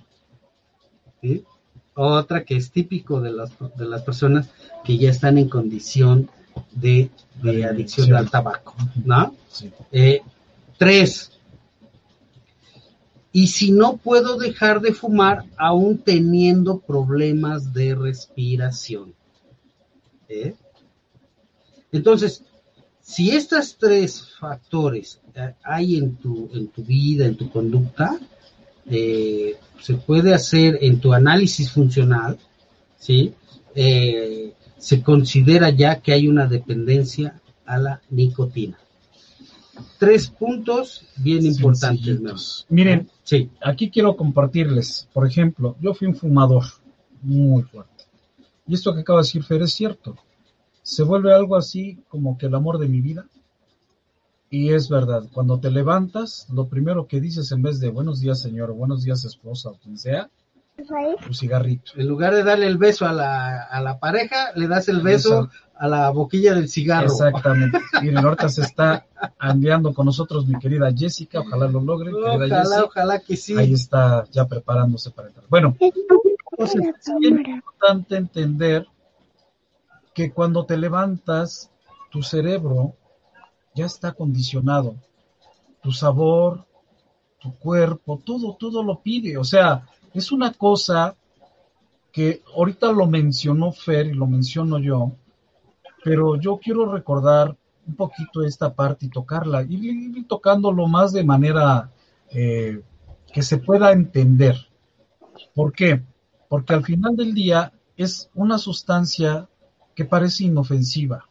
[1.22, 1.46] ¿sí?
[1.94, 4.50] Otra que es típico de las, de las personas
[4.84, 6.30] que ya están en condición
[6.72, 7.10] de,
[7.44, 8.16] adicción adicción.
[8.16, 8.76] al tabaco.
[9.04, 9.36] ¿no?
[9.50, 9.72] Sí.
[9.92, 10.22] Eh,
[10.78, 11.32] tres.
[13.34, 19.14] Y si no puedo dejar de fumar aún teniendo problemas de respiración.
[20.28, 20.56] ¿Eh?
[21.92, 22.44] Entonces,
[23.02, 28.18] si estos tres factores eh, hay en tu, en tu vida, en tu conducta,
[28.90, 32.38] eh, se puede hacer en tu análisis funcional,
[32.98, 33.34] ¿sí?
[33.76, 38.78] Eh, se considera ya que hay una dependencia a la nicotina.
[39.98, 42.66] Tres puntos bien importantes.
[42.70, 46.66] Miren, Sí, aquí quiero compartirles, por ejemplo, yo fui un fumador
[47.22, 48.04] muy fuerte.
[48.68, 50.18] Y esto que acaba de decir Fer es cierto.
[50.82, 53.26] Se vuelve algo así como que el amor de mi vida.
[54.54, 58.42] Y es verdad, cuando te levantas, lo primero que dices en vez de buenos días
[58.42, 60.30] señor, buenos días esposa o quien sea,
[61.26, 61.94] tu cigarrito.
[61.96, 65.50] en lugar de darle el beso a la, a la pareja, le das el beso
[65.74, 67.06] a la boquilla del cigarro.
[67.06, 67.80] Exactamente.
[68.02, 69.06] Miren, ahorita se está
[69.42, 72.84] enviando con nosotros mi querida Jessica, ojalá lo logre, Ojalá, Jessica.
[72.84, 73.58] ojalá que sí.
[73.58, 75.46] Ahí está ya preparándose para entrar.
[75.48, 78.86] Bueno, entonces es importante entender
[80.14, 81.72] que cuando te levantas,
[82.10, 82.96] tu cerebro
[83.76, 84.96] ya está condicionado.
[85.82, 86.66] Tu sabor,
[87.40, 89.38] tu cuerpo, todo, todo lo pide.
[89.38, 91.16] O sea, es una cosa
[92.12, 95.14] que ahorita lo mencionó Fer y lo menciono yo,
[96.04, 97.56] pero yo quiero recordar
[97.88, 101.90] un poquito esta parte y tocarla, ir, ir tocándolo más de manera
[102.30, 102.82] eh,
[103.32, 104.56] que se pueda entender.
[105.56, 106.04] ¿Por qué?
[106.50, 109.48] Porque al final del día es una sustancia
[109.96, 111.28] que parece inofensiva,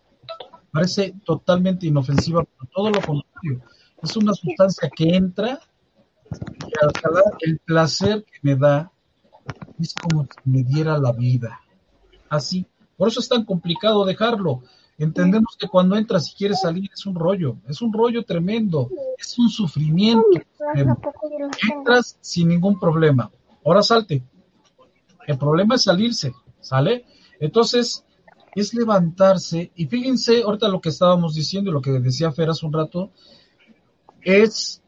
[0.73, 3.63] parece totalmente inofensiva, pero todo lo contrario,
[4.03, 5.61] es una sustancia que entra
[6.33, 6.93] y al
[7.41, 8.93] el placer que me da
[9.79, 11.61] es como si me diera la vida.
[12.29, 14.63] Así, por eso es tan complicado dejarlo.
[14.99, 19.39] Entendemos que cuando entras y quieres salir es un rollo, es un rollo tremendo, es
[19.39, 20.29] un sufrimiento.
[21.73, 23.31] Entras sin ningún problema.
[23.65, 24.23] Ahora salte.
[25.27, 27.07] El problema es salirse, ¿sale?
[27.41, 28.05] Entonces,
[28.55, 32.67] es levantarse y fíjense, ahorita lo que estábamos diciendo y lo que decía Fer hace
[32.67, 33.11] un rato,
[34.23, 34.83] es,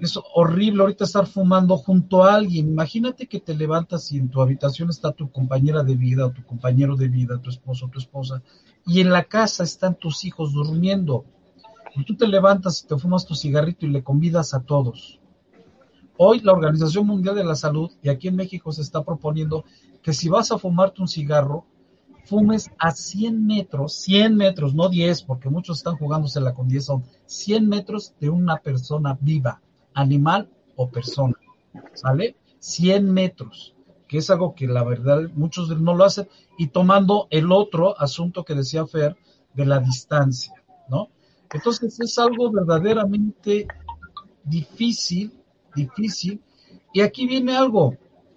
[0.00, 2.68] es horrible ahorita estar fumando junto a alguien.
[2.68, 6.44] Imagínate que te levantas y en tu habitación está tu compañera de vida o tu
[6.44, 8.42] compañero de vida, tu esposo tu esposa,
[8.86, 11.24] y en la casa están tus hijos durmiendo.
[11.94, 15.20] Y tú te levantas y te fumas tu cigarrito y le convidas a todos.
[16.16, 19.64] Hoy la Organización Mundial de la Salud y aquí en México se está proponiendo
[20.02, 21.66] que si vas a fumarte un cigarro,
[22.24, 27.04] fumes a 100 metros, 100 metros, no 10, porque muchos están jugándosela con 10, son
[27.26, 29.60] 100 metros de una persona viva,
[29.94, 31.34] animal o persona,
[31.94, 32.36] ¿sale?
[32.58, 33.74] 100 metros,
[34.08, 38.44] que es algo que la verdad muchos no lo hacen, y tomando el otro asunto
[38.44, 39.16] que decía Fer
[39.54, 40.54] de la distancia,
[40.88, 41.08] ¿no?
[41.52, 43.66] Entonces es algo verdaderamente
[44.44, 45.32] difícil,
[45.74, 46.40] difícil,
[46.92, 47.96] y aquí viene algo,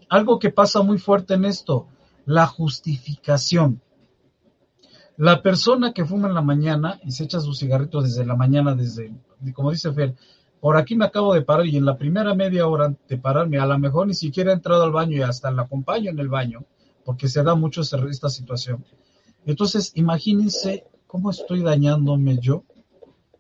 [0.09, 1.87] algo que pasa muy fuerte en esto,
[2.25, 3.81] la justificación.
[5.17, 8.75] La persona que fuma en la mañana y se echa su cigarrito desde la mañana,
[8.75, 9.13] desde,
[9.53, 10.15] como dice Fer,
[10.59, 13.65] por aquí me acabo de parar y en la primera media hora de pararme, a
[13.65, 16.65] lo mejor ni siquiera he entrado al baño y hasta la acompaño en el baño,
[17.05, 18.83] porque se da mucho esta situación.
[19.45, 22.63] Entonces, imagínense cómo estoy dañándome yo,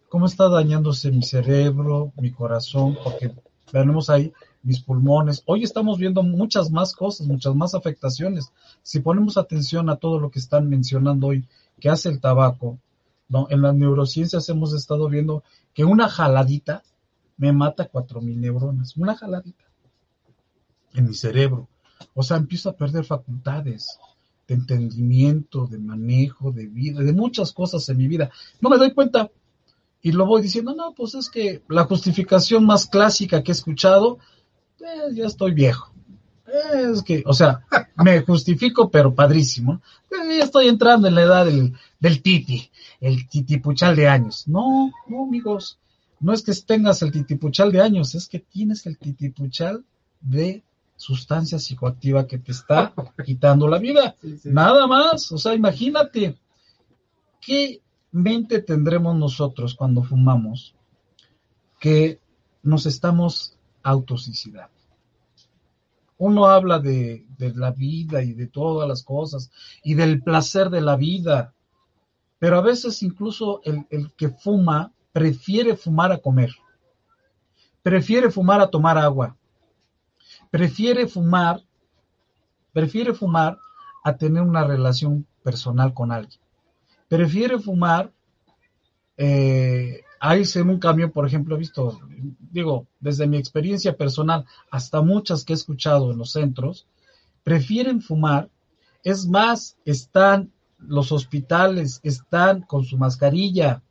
[0.07, 3.33] cómo está dañándose mi cerebro, mi corazón, porque
[3.71, 4.31] tenemos ahí
[4.65, 5.43] mis pulmones.
[5.45, 8.51] Hoy estamos viendo muchas más cosas, muchas más afectaciones.
[8.81, 11.47] Si ponemos atención a todo lo que están mencionando hoy,
[11.79, 12.79] que hace el tabaco,
[13.29, 13.47] ¿no?
[13.49, 15.43] En las neurociencias hemos estado viendo
[15.73, 16.83] que una jaladita
[17.37, 19.65] me mata cuatro mil neuronas, una jaladita
[20.93, 21.69] en mi cerebro.
[22.15, 23.99] O sea, empiezo a perder facultades
[24.47, 28.31] de entendimiento, de manejo, de vida, de muchas cosas en mi vida.
[28.61, 29.29] No me doy cuenta
[30.01, 34.19] y lo voy diciendo, no, pues es que la justificación más clásica que he escuchado,
[34.79, 35.91] eh, ya estoy viejo.
[36.91, 37.65] Es que, o sea,
[37.97, 39.81] me justifico, pero padrísimo.
[40.11, 42.69] Eh, ya estoy entrando en la edad del, del titi,
[43.01, 44.47] el titipuchal de años.
[44.47, 45.79] No, no, amigos,
[46.19, 49.83] no es que tengas el titipuchal de años, es que tienes el titipuchal
[50.21, 50.63] de
[50.95, 52.93] sustancia psicoactiva que te está
[53.25, 54.15] quitando la vida.
[54.43, 56.37] Nada más, o sea, imagínate
[57.41, 60.73] qué mente tendremos nosotros cuando fumamos
[61.79, 62.19] que
[62.63, 63.54] nos estamos
[63.85, 64.73] autosuicidando.
[66.17, 69.51] Uno habla de, la vida y de todas las cosas
[69.83, 71.53] y del placer de la vida,
[72.39, 76.51] pero a veces incluso el, el que fuma prefiere fumar a comer,
[77.83, 79.37] prefiere fumar a tomar agua,
[80.49, 81.61] prefiere fumar,
[82.73, 83.59] prefiere fumar
[84.03, 86.39] a tener una relación personal con alguien.
[87.07, 88.11] Prefiere fumar
[89.17, 91.99] eh, a irse en un camión, por ejemplo, he visto,
[92.51, 96.87] digo, desde mi experiencia personal hasta muchas que he escuchado en los centros,
[97.43, 98.49] prefieren fumar.
[99.03, 103.81] Es más, están los hospitales, están con su mascarilla,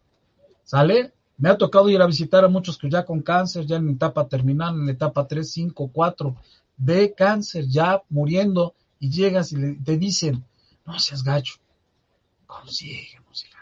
[0.65, 1.13] ¿sale?
[1.37, 4.29] Me ha tocado ir a visitar a muchos que ya con cáncer, ya en etapa
[4.29, 6.37] terminal, en etapa 3, 5, 4,
[6.77, 10.45] de cáncer, ya muriendo, y llegas y le, te dicen,
[10.87, 11.55] no seas gacho,
[13.35, 13.54] cigarrillo.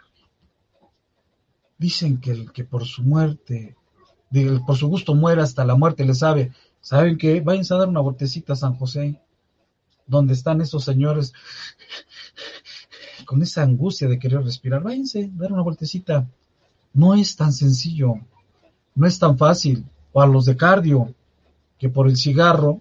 [1.83, 3.77] Dicen que el que por su muerte,
[4.65, 7.41] por su gusto muera hasta la muerte le sabe, ¿saben qué?
[7.41, 9.21] Váyanse a dar una vueltecita a San José,
[10.07, 11.33] donde están esos señores
[13.27, 16.29] con esa angustia de querer respirar, váyanse, dar una vueltecita
[16.95, 18.15] no es tan sencillo,
[18.95, 19.85] no es tan fácil.
[20.13, 21.13] O a los de cardio,
[21.79, 22.81] que por el cigarro,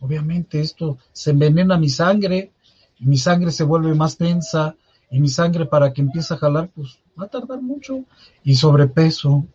[0.00, 2.52] obviamente esto se envenena mi sangre
[3.00, 4.76] mi sangre se vuelve más tensa
[5.10, 8.04] y mi sangre para que empiece a jalar, pues va a tardar mucho.
[8.44, 9.46] Y sobrepeso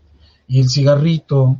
[0.47, 1.57] y el cigarrito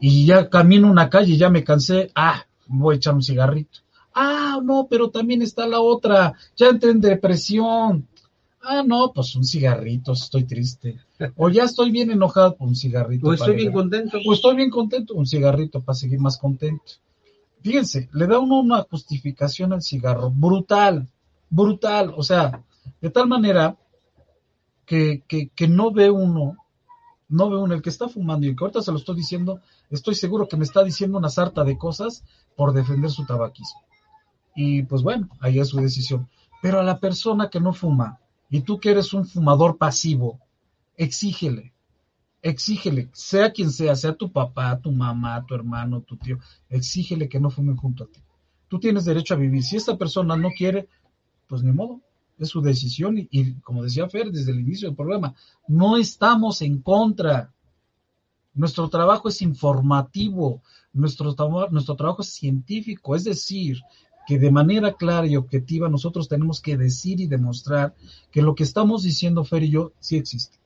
[0.00, 3.80] y ya camino una calle y ya me cansé, ah, voy a echar un cigarrito.
[4.14, 8.06] Ah, no, pero también está la otra, ya entré en depresión,
[8.68, 10.98] Ah, no, pues un cigarrito, estoy triste.
[11.36, 13.28] O ya estoy bien enojado, pues un cigarrito.
[13.28, 14.18] O estoy bien contento.
[14.26, 16.94] O estoy bien contento, un cigarrito para seguir más contento.
[17.62, 21.08] Fíjense, le da uno una justificación al cigarro, brutal,
[21.48, 22.12] brutal.
[22.16, 22.60] O sea,
[23.00, 23.76] de tal manera
[24.84, 26.56] que, que, no ve uno,
[27.28, 29.60] no ve uno, el que está fumando y el que ahorita se lo estoy diciendo,
[29.90, 32.24] estoy seguro que me está diciendo una sarta de cosas
[32.54, 33.80] por defender su tabaquismo.
[34.54, 36.28] Y pues bueno, ahí es su decisión.
[36.62, 40.40] Pero a la persona que no fuma, y tú que eres un fumador pasivo,
[40.96, 41.74] exígele,
[42.42, 47.40] exígele, sea quien sea, sea tu papá, tu mamá, tu hermano, tu tío, exígele que
[47.40, 48.20] no fumen junto a ti.
[48.68, 49.62] Tú tienes derecho a vivir.
[49.62, 50.88] Si esta persona no quiere,
[51.46, 52.00] pues ni modo,
[52.38, 53.16] es su decisión.
[53.30, 55.34] Y, como decía Fer desde el inicio del programa,
[55.66, 57.52] no estamos en contra.
[58.54, 60.62] Nuestro trabajo es informativo,
[60.92, 61.34] nuestro,
[61.70, 63.82] nuestro trabajo es científico, es decir,
[64.26, 67.94] que de manera clara y objetiva nosotros tenemos que decir y demostrar
[68.30, 70.58] que lo que estamos diciendo Fer y yo sí existe.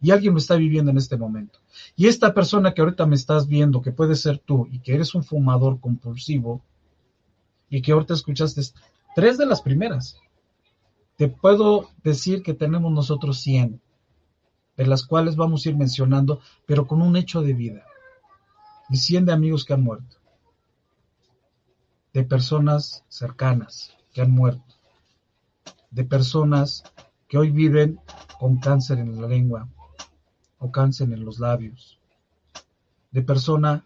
[0.00, 1.58] Y alguien lo está viviendo en este momento.
[1.96, 5.14] Y esta persona que ahorita me estás viendo, que puede ser tú, y que eres
[5.14, 6.62] un fumador compulsivo,
[7.68, 8.60] y que ahorita escuchaste
[9.14, 10.18] tres de las primeras,
[11.16, 13.80] te puedo decir que tenemos nosotros 100,
[14.76, 17.84] de las cuales vamos a ir mencionando, pero con un hecho de vida.
[18.90, 20.16] Y 100 de amigos que han muerto.
[22.12, 24.74] De personas cercanas que han muerto,
[25.90, 26.84] de personas
[27.28, 27.98] que hoy viven
[28.38, 29.68] con cáncer en la lengua
[30.58, 31.98] o cáncer en los labios,
[33.10, 33.84] de persona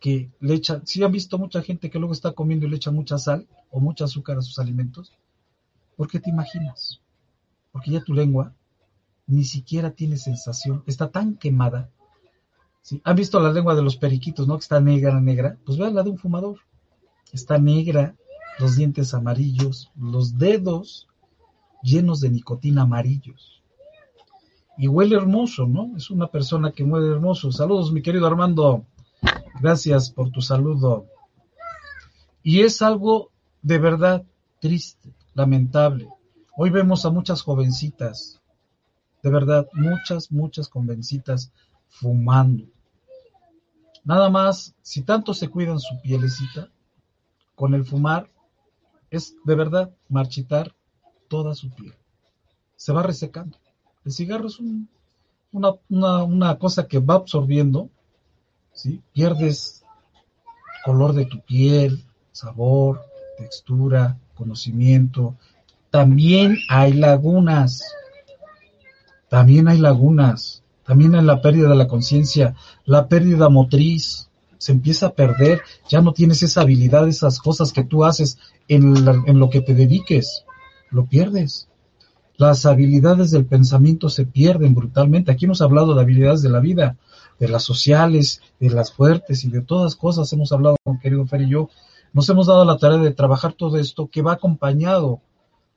[0.00, 2.90] que le echa, si han visto mucha gente que luego está comiendo y le echa
[2.90, 5.12] mucha sal o mucha azúcar a sus alimentos,
[5.98, 7.02] ¿por qué te imaginas?
[7.72, 8.54] Porque ya tu lengua
[9.26, 11.90] ni siquiera tiene sensación, está tan quemada.
[12.80, 13.02] ¿sí?
[13.04, 14.56] ¿Han visto la lengua de los periquitos, no?
[14.56, 15.58] Que está negra, negra.
[15.66, 16.60] Pues vean la de un fumador
[17.32, 18.14] está negra,
[18.58, 21.06] los dientes amarillos, los dedos
[21.82, 23.62] llenos de nicotina amarillos.
[24.76, 25.96] Y huele hermoso, ¿no?
[25.96, 27.50] Es una persona que huele hermoso.
[27.50, 28.84] Saludos, mi querido Armando.
[29.60, 31.06] Gracias por tu saludo.
[32.42, 33.30] Y es algo
[33.62, 34.24] de verdad
[34.60, 36.08] triste, lamentable.
[36.56, 38.42] Hoy vemos a muchas jovencitas,
[39.22, 41.52] de verdad, muchas, muchas jovencitas
[41.88, 42.64] fumando.
[44.04, 46.68] Nada más, si tanto se cuidan su pielecita,
[47.54, 48.28] con el fumar
[49.10, 50.74] es de verdad marchitar
[51.28, 51.94] toda su piel.
[52.74, 53.58] Se va resecando.
[54.04, 54.58] El cigarro es
[55.52, 57.90] una, una, cosa que va absorbiendo,
[58.72, 59.02] ¿sí?
[59.12, 59.84] Pierdes
[60.84, 63.04] color de tu piel, sabor,
[63.36, 65.34] textura, conocimiento.
[65.90, 67.82] También hay lagunas.
[69.28, 70.62] También hay lagunas.
[70.86, 72.54] También hay la pérdida de la conciencia,
[72.86, 74.30] la pérdida motriz.
[74.56, 75.60] Se empieza a perder.
[75.90, 79.74] Ya no tienes esa habilidad, esas cosas que tú haces en, en lo que te
[79.74, 80.44] dediques.
[80.90, 81.68] Lo pierdes.
[82.38, 85.32] Las habilidades del pensamiento se pierden brutalmente.
[85.32, 86.96] Aquí hemos hablado de habilidades de la vida,
[87.40, 90.32] de las sociales, de las fuertes y de todas cosas.
[90.32, 91.68] Hemos hablado, querido Fer y yo.
[92.12, 95.20] Nos hemos dado la tarea de trabajar todo esto que va acompañado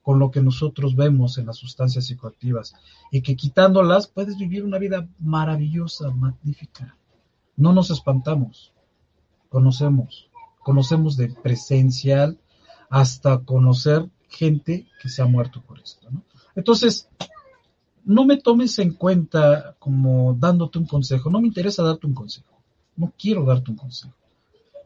[0.02, 2.74] con lo que nosotros vemos en las sustancias psicoactivas
[3.12, 6.98] y que quitándolas puedes vivir una vida maravillosa, magnífica.
[7.56, 8.74] No nos espantamos,
[9.50, 10.30] conocemos,
[10.64, 12.40] conocemos de presencial
[12.90, 16.10] hasta conocer gente que se ha muerto por esto.
[16.10, 16.24] ¿no?
[16.56, 17.08] Entonces,
[18.04, 21.30] no me tomes en cuenta como dándote un consejo.
[21.30, 22.48] No me interesa darte un consejo.
[22.96, 24.16] No quiero darte un consejo.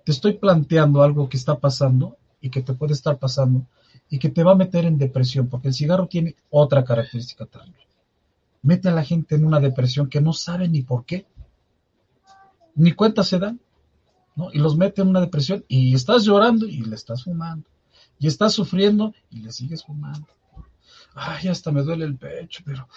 [0.06, 3.66] Te estoy planteando algo que está pasando y que te puede estar pasando
[4.10, 7.86] y que te va a meter en depresión, porque el cigarro tiene otra característica terrible.
[8.62, 11.26] Mete a la gente en una depresión que no sabe ni por qué.
[12.76, 13.60] Ni cuenta se dan.
[14.36, 14.50] ¿no?
[14.54, 17.68] Y los mete en una depresión y estás llorando y le estás fumando.
[18.18, 20.28] Y estás sufriendo y le sigues fumando
[21.16, 22.88] ay, hasta me duele el pecho, pero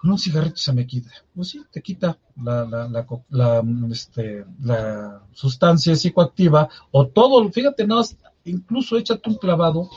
[0.00, 1.10] con un cigarrito se me quita.
[1.34, 8.02] Pues sí, te quita la, la, este, la sustancia psicoactiva o todo, fíjate, nada
[8.44, 9.90] incluso échate un clavado,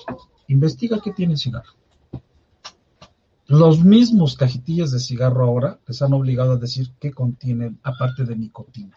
[0.47, 1.73] investiga qué tiene el cigarro.
[3.47, 8.35] Los mismos cajetillas de cigarro ahora les han obligado a decir qué contienen aparte de
[8.35, 8.95] nicotina.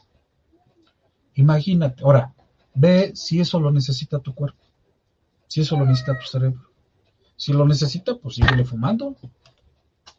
[1.35, 2.35] Imagínate, ahora,
[2.75, 4.63] ve si eso lo necesita tu cuerpo,
[5.49, 6.73] si eso lo necesita tu cerebro.
[7.37, 9.17] Si lo necesita, pues síguele fumando.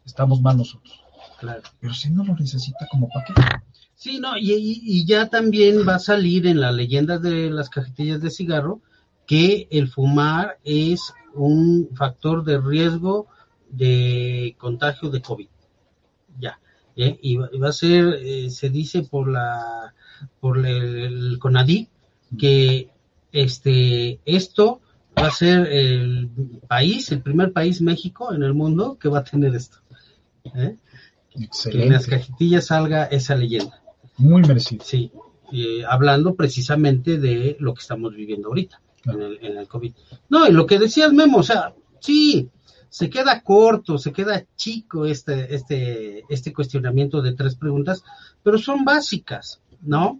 [0.04, 1.00] Estamos mal nosotros.
[1.38, 1.62] Claro.
[1.80, 3.32] Pero si no lo necesita, ¿como para qué?
[3.94, 8.30] Sí, no, y, ya también va a salir en la leyenda de las cajetillas de
[8.30, 8.80] cigarro
[9.26, 13.28] que el fumar es un factor de riesgo
[13.70, 15.48] de contagio de COVID.
[16.38, 16.58] Ya.
[16.96, 17.18] ¿eh?
[17.22, 19.94] Y, va, a ser, eh, se dice por la
[20.40, 21.88] por el, CONADI
[22.38, 22.90] que
[23.32, 24.80] este esto
[25.18, 26.30] va a ser el
[26.68, 29.78] país, el primer país México en el mundo que va a tener esto.
[30.44, 30.76] ¿Eh?
[31.64, 33.82] Que en las cajetillas salga esa leyenda.
[34.16, 34.84] Muy merecido.
[34.84, 35.10] Sí,
[35.88, 39.92] hablando precisamente de lo que estamos viviendo ahorita en, el, en el COVID.
[40.28, 42.48] No, y lo que decías, Memo, o sea, sí,
[42.88, 48.04] se queda corto, se queda chico este, este, este cuestionamiento de tres preguntas,
[48.44, 50.18] pero son básicas, ¿no?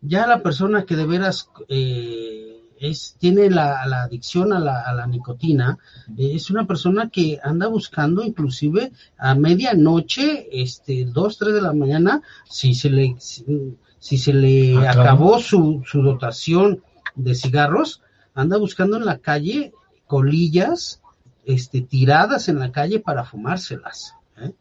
[0.00, 5.78] Ya la persona que de veras eh, es, tiene la, adicción a la, nicotina,
[6.16, 11.72] eh, es una persona que anda buscando inclusive a medianoche, este, dos, tres de la
[11.72, 16.82] mañana, si se le, si, se le ah, acabó su, su dotación
[17.14, 18.02] de cigarros,
[18.34, 19.72] anda buscando en la calle
[20.06, 21.00] colillas,
[21.44, 24.14] este, tiradas en la calle para fumárselas.
[24.38, 24.52] ¿eh?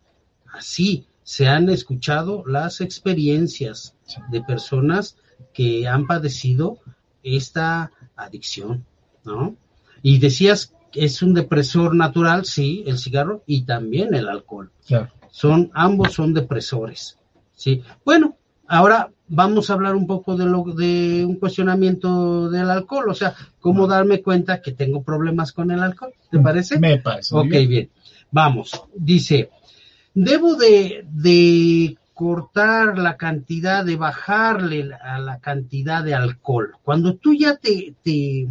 [0.54, 3.96] Así se han escuchado las experiencias
[4.30, 5.18] de personas
[5.54, 6.80] que han padecido
[7.24, 7.92] esta
[8.26, 8.86] adicción,
[9.24, 9.56] ¿no?
[10.02, 14.72] Y decías que es un depresor natural, sí, el cigarro y también el alcohol.
[15.32, 17.18] Son, ambos son depresores,
[17.56, 17.82] sí.
[18.06, 23.14] Bueno, ahora vamos a hablar un poco de lo de un cuestionamiento del alcohol, o
[23.16, 26.80] sea, cómo darme cuenta que tengo problemas con el alcohol, ¿te mm, parece?
[26.80, 27.36] Me parece.
[27.36, 27.90] Ok, bien.
[28.30, 29.50] Vamos, dice,
[30.14, 36.72] debo de, de cortar la cantidad, de bajarle a la cantidad de alcohol.
[36.82, 38.48] Cuando tú ya te, te,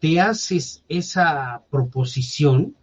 [0.00, 2.74] te haces esa proposición,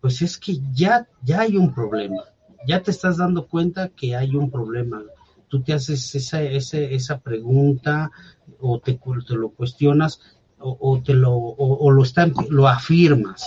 [0.00, 2.22] pues es que ya, ya hay un problema.
[2.68, 5.02] Ya te estás dando cuenta que hay un problema.
[5.48, 8.12] Tú te haces esa, esa, esa pregunta
[8.60, 10.20] o te, te lo cuestionas
[10.60, 13.44] o, te lo, o, lo, está, lo afirmas.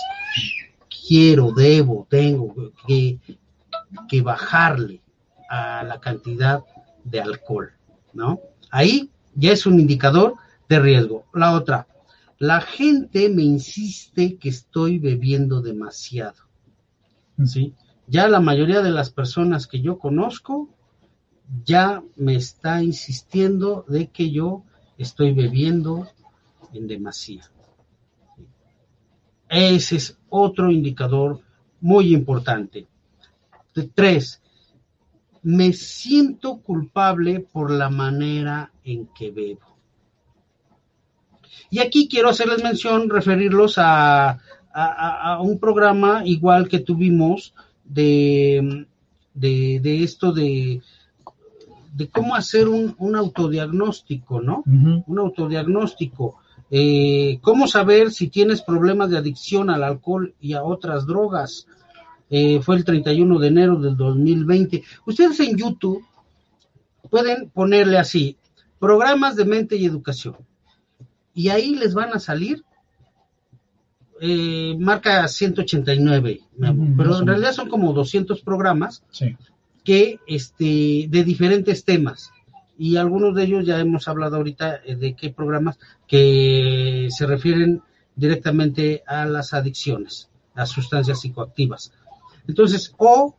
[1.08, 2.54] Quiero, debo, tengo
[2.86, 3.18] que,
[4.06, 5.00] que bajarle
[5.50, 6.64] a la cantidad
[7.04, 7.72] de alcohol,
[8.14, 8.40] ¿no?
[8.70, 10.36] Ahí ya es un indicador
[10.68, 11.26] de riesgo.
[11.34, 11.88] La otra,
[12.38, 16.44] la gente me insiste que estoy bebiendo demasiado,
[17.44, 17.74] ¿sí?
[18.06, 20.68] Ya la mayoría de las personas que yo conozco
[21.64, 24.62] ya me está insistiendo de que yo
[24.98, 26.08] estoy bebiendo
[26.72, 27.42] en demasía.
[29.48, 31.40] Ese es otro indicador
[31.80, 32.86] muy importante.
[33.94, 34.40] Tres,
[35.42, 39.70] me siento culpable por la manera en que bebo.
[41.70, 44.38] Y aquí quiero hacerles mención, referirlos a,
[45.40, 48.86] un programa igual que tuvimos de,
[49.34, 50.80] de, esto de,
[51.92, 54.62] de cómo hacer un, autodiagnóstico, ¿no?
[54.66, 56.38] Un autodiagnóstico.
[56.70, 61.66] Eh, cómo saber si tienes problemas de adicción al alcohol y a otras drogas.
[62.30, 64.84] Eh, fue el 31 de enero del 2020.
[65.04, 66.04] Ustedes en YouTube
[67.10, 68.36] pueden ponerle así,
[68.78, 70.36] programas de mente y educación.
[71.34, 72.64] Y ahí les van a salir,
[74.20, 76.40] eh, marca 189,
[76.96, 79.02] pero en realidad son como 200 programas
[79.82, 82.30] que, este, de diferentes temas.
[82.78, 87.82] Y algunos de ellos ya hemos hablado ahorita eh, de qué programas que se refieren
[88.14, 91.92] directamente a las adicciones, a sustancias psicoactivas.
[92.46, 93.34] Entonces, o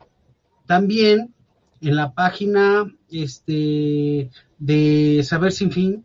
[0.66, 1.34] también
[1.80, 6.04] en la página este, de Saber Sin Fin,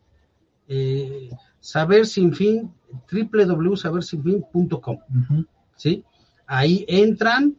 [0.68, 1.30] eh,
[1.60, 2.72] Saber Sin Fin,
[3.12, 4.98] www.sabersinfin.com.
[5.76, 6.04] ¿sí?
[6.46, 7.56] Ahí entran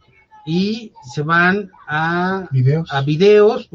[0.46, 3.70] y se van a videos, a videos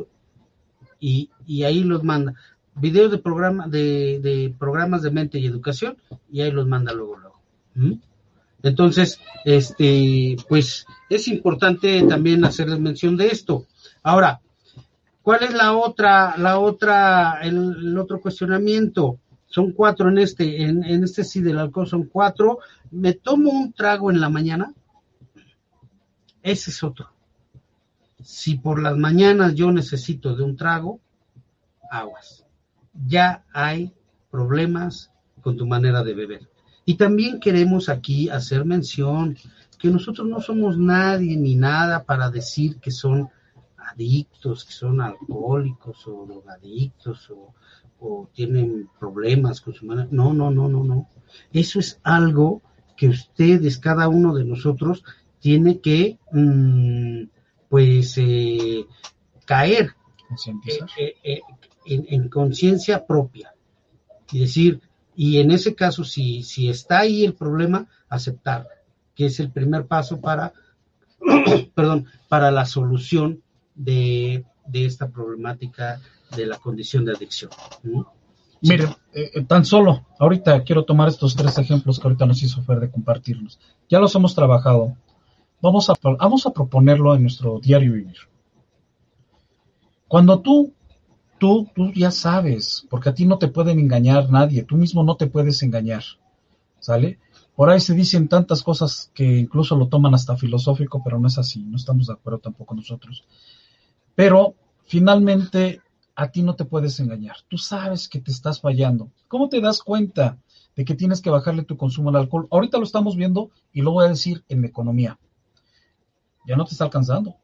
[0.99, 1.29] y,
[1.63, 2.33] ahí los manda.
[2.75, 5.97] Videos de, programa, de, programas de mente y educación
[6.31, 7.41] y ahí los manda luego, luego.
[8.63, 13.65] Entonces, este, pues es importante también hacerles mención de esto.
[14.01, 14.39] Ahora,
[15.21, 19.19] ¿cuál es la otra, la otra, el, otro cuestionamiento?
[19.47, 22.59] Son cuatro en este, en, en, este sí del alcohol son cuatro.
[22.89, 24.73] ¿Me tomo un trago en la mañana?
[26.41, 27.09] Ese es otro.
[28.23, 31.01] Si por las mañanas yo necesito de un trago,
[31.91, 32.45] aguas.
[33.07, 33.93] Ya hay
[34.31, 35.11] problemas
[35.41, 36.52] con tu manera de beber.
[36.85, 39.37] Y también queremos aquí hacer mención
[39.79, 43.29] que nosotros no somos nadie ni nada para decir que son
[43.77, 47.53] adictos, que son alcohólicos o drogadictos o,
[48.33, 50.09] tienen problemas con su manera.
[50.11, 51.09] No, no, no, no, no.
[51.53, 52.61] Eso es algo
[52.97, 55.05] que ustedes, cada uno de nosotros,
[55.39, 57.23] tiene que, mm,
[57.69, 58.85] pues, eh,
[59.45, 59.95] caer
[60.97, 61.41] eh, eh,
[61.85, 63.53] en conciencia propia
[64.33, 64.81] y decir,
[65.15, 68.67] y en ese caso, si, si está ahí el problema, aceptar,
[69.15, 70.53] que es el primer paso para,
[71.75, 73.41] perdón, para la solución
[73.75, 75.99] de, esta problemática
[76.35, 77.51] de la condición de adicción.
[78.61, 82.63] Mire, eh, eh, tan solo, ahorita quiero tomar estos tres ejemplos que ahorita nos hizo
[82.63, 83.59] Fer de compartirlos.
[83.89, 84.95] Ya los hemos trabajado.
[85.61, 88.17] Vamos a, vamos a proponerlo en nuestro diario vivir.
[90.07, 90.73] Cuando tú
[91.43, 95.17] tú, tú ya sabes, porque a ti no te pueden engañar nadie, tú mismo no
[95.17, 96.01] te puedes engañar,
[96.79, 97.19] ¿sale?
[97.53, 101.37] Por ahí se dicen tantas cosas que incluso lo toman hasta filosófico, pero no es
[101.37, 103.25] así, no estamos de acuerdo tampoco nosotros.
[104.15, 105.81] Pero finalmente
[106.15, 109.11] a ti no te puedes engañar, tú sabes que te estás fallando.
[109.27, 110.37] ¿Cómo te das cuenta
[110.77, 112.47] de que tienes que bajarle tu consumo al alcohol?
[112.51, 115.19] Ahorita lo estamos viendo y lo voy a decir en economía.
[116.47, 117.35] Ya no te está alcanzando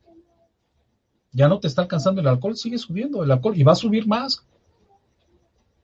[1.32, 4.08] ya no te está alcanzando el alcohol, sigue subiendo el alcohol y va a subir
[4.08, 4.46] más.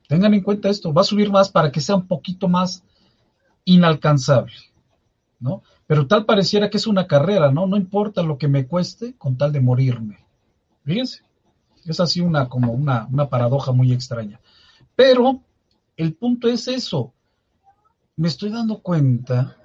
[0.07, 2.83] Tengan en cuenta esto, va a subir más para que sea un poquito más
[3.63, 4.53] inalcanzable,
[5.39, 5.63] ¿no?
[5.87, 7.67] Pero tal pareciera que es una carrera, ¿no?
[7.67, 10.19] No importa lo que me cueste con tal de morirme.
[10.83, 11.21] Fíjense,
[11.85, 14.39] es así una como una, una paradoja muy extraña.
[14.95, 15.41] Pero
[15.97, 17.13] el punto es eso.
[18.15, 19.57] Me estoy dando cuenta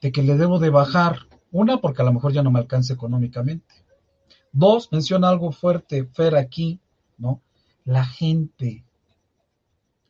[0.00, 1.20] de que le debo de bajar,
[1.50, 3.83] una porque a lo mejor ya no me alcance económicamente
[4.54, 6.78] Dos, menciona algo fuerte, Fer, aquí,
[7.18, 7.42] ¿no?
[7.84, 8.84] La gente.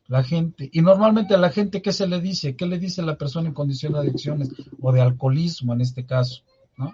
[0.07, 0.69] La gente.
[0.71, 2.55] Y normalmente a la gente, ¿qué se le dice?
[2.55, 6.43] ¿Qué le dice la persona en condición de adicciones o de alcoholismo en este caso?
[6.77, 6.93] ¿No?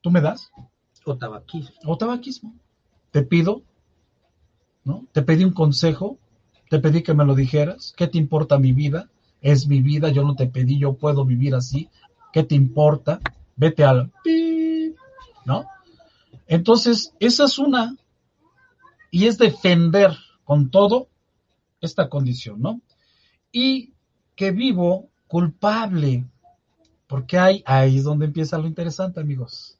[0.00, 0.50] ¿Tú me das?
[1.04, 1.76] O tabaquismo.
[1.84, 2.52] O tabaquismo.
[3.12, 3.62] Te pido,
[4.82, 5.06] ¿no?
[5.12, 6.18] Te pedí un consejo,
[6.68, 7.94] te pedí que me lo dijeras.
[7.96, 9.08] ¿Qué te importa mi vida?
[9.40, 11.88] Es mi vida, yo no te pedí, yo puedo vivir así.
[12.32, 13.20] ¿Qué te importa?
[13.54, 14.10] Vete al...
[15.44, 15.64] ¿No?
[16.46, 17.96] Entonces, esa es una,
[19.10, 20.10] y es defender
[20.44, 21.08] con todo
[21.80, 22.80] esta condición, ¿no?
[23.50, 23.92] Y
[24.34, 26.26] que vivo culpable,
[27.06, 29.78] porque hay, ahí es donde empieza lo interesante, amigos.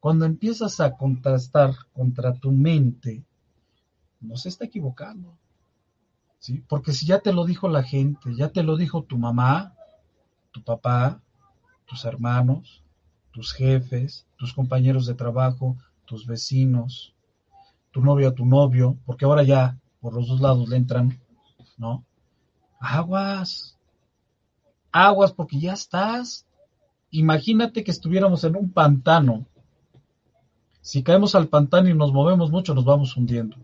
[0.00, 3.24] Cuando empiezas a contrastar contra tu mente,
[4.20, 5.36] no se está equivocando.
[6.38, 6.62] ¿sí?
[6.68, 9.74] Porque si ya te lo dijo la gente, ya te lo dijo tu mamá,
[10.52, 11.20] tu papá,
[11.86, 12.84] tus hermanos,
[13.32, 15.76] tus jefes, tus compañeros de trabajo,
[16.08, 17.14] tus vecinos,
[17.90, 21.20] tu novio a tu novio, porque ahora ya por los dos lados le entran,
[21.76, 22.04] ¿no?
[22.80, 23.76] Aguas,
[24.90, 26.46] aguas, porque ya estás.
[27.10, 29.46] Imagínate que estuviéramos en un pantano.
[30.80, 33.56] Si caemos al pantano y nos movemos mucho, nos vamos hundiendo.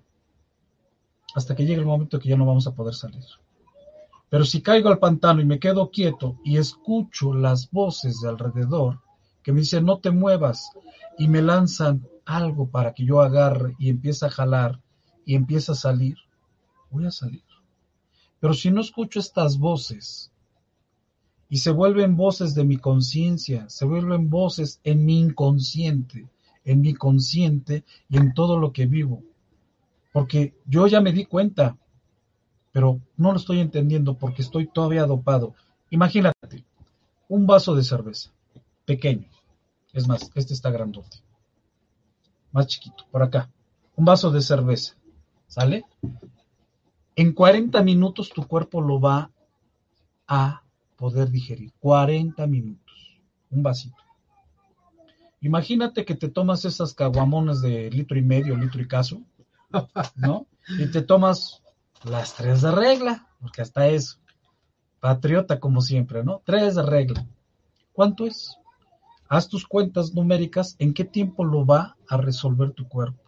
[1.34, 3.24] Hasta que llegue el momento que ya no vamos a poder salir.
[4.28, 9.00] Pero si caigo al pantano y me quedo quieto y escucho las voces de alrededor
[9.42, 10.70] que me dicen no te muevas
[11.18, 14.80] y me lanzan algo para que yo agarre y empiece a jalar
[15.24, 16.16] y empiece a salir,
[16.90, 17.42] voy a salir.
[18.40, 20.30] Pero si no escucho estas voces
[21.48, 26.28] y se vuelven voces de mi conciencia, se vuelven voces en mi inconsciente,
[26.64, 29.22] en mi consciente y en todo lo que vivo.
[30.12, 31.76] Porque yo ya me di cuenta,
[32.70, 35.54] pero no lo estoy entendiendo porque estoy todavía dopado.
[35.90, 36.64] Imagínate,
[37.28, 38.30] un vaso de cerveza,
[38.84, 39.28] pequeño.
[39.92, 41.23] Es más, este está grandote.
[42.54, 43.50] Más chiquito, por acá.
[43.96, 44.94] Un vaso de cerveza.
[45.48, 45.84] ¿Sale?
[47.16, 49.32] En 40 minutos tu cuerpo lo va
[50.28, 50.62] a
[50.94, 51.72] poder digerir.
[51.80, 53.20] 40 minutos.
[53.50, 53.96] Un vasito.
[55.40, 59.20] Imagínate que te tomas esas caguamones de litro y medio, litro y caso,
[60.14, 60.46] ¿no?
[60.78, 61.60] Y te tomas
[62.04, 64.18] las tres de regla, porque hasta eso.
[65.00, 66.40] Patriota como siempre, ¿no?
[66.44, 67.26] Tres de regla.
[67.92, 68.56] ¿Cuánto es?
[69.28, 73.22] Haz tus cuentas numéricas en qué tiempo lo va a resolver tu cuerpo.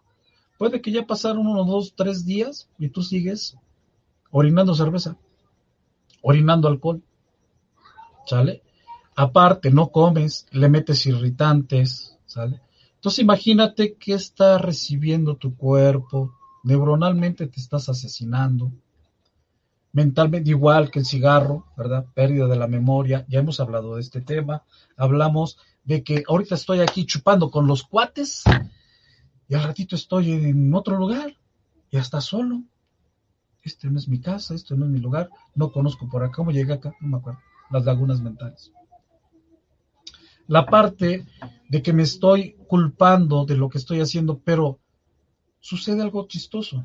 [0.59, 3.57] Puede que ya pasaron uno, dos, tres días y tú sigues
[4.31, 5.17] orinando cerveza,
[6.23, 7.03] orinando alcohol.
[8.27, 8.63] ¿Sale?
[9.15, 12.61] Aparte, no comes, le metes irritantes, ¿sale?
[12.97, 16.35] Entonces imagínate que está recibiendo tu cuerpo,
[16.65, 18.73] neuronalmente te estás asesinando,
[19.93, 22.05] mentalmente igual que el cigarro, ¿verdad?
[22.13, 24.65] Pérdida de la memoria, ya hemos hablado de este tema,
[24.97, 28.45] hablamos de que ahorita estoy aquí chupando con los cuates
[29.49, 31.35] y al ratito estoy en otro lugar
[31.91, 32.63] y hasta solo.
[33.63, 36.51] Este no es mi casa, este no es mi lugar, no conozco por acá, ¿cómo
[36.51, 36.93] llegué acá?
[37.01, 38.73] No me acuerdo, las lagunas mentales
[40.47, 41.27] la parte
[41.69, 44.79] de que me estoy culpando de lo que estoy haciendo, pero
[45.61, 46.85] sucede algo chistoso.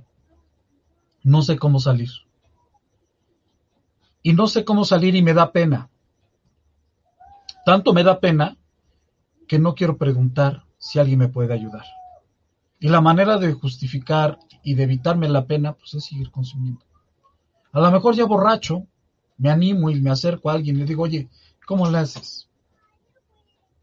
[1.24, 2.10] No sé cómo salir.
[4.24, 5.90] Y no sé cómo salir y me da pena.
[7.66, 8.58] Tanto me da pena
[9.52, 11.84] que no quiero preguntar si alguien me puede ayudar.
[12.80, 16.80] Y la manera de justificar y de evitarme la pena, pues es seguir consumiendo.
[17.74, 18.88] A lo mejor ya borracho,
[19.38, 21.28] me animo y me acerco a alguien y le digo, oye,
[21.66, 22.48] ¿cómo le haces?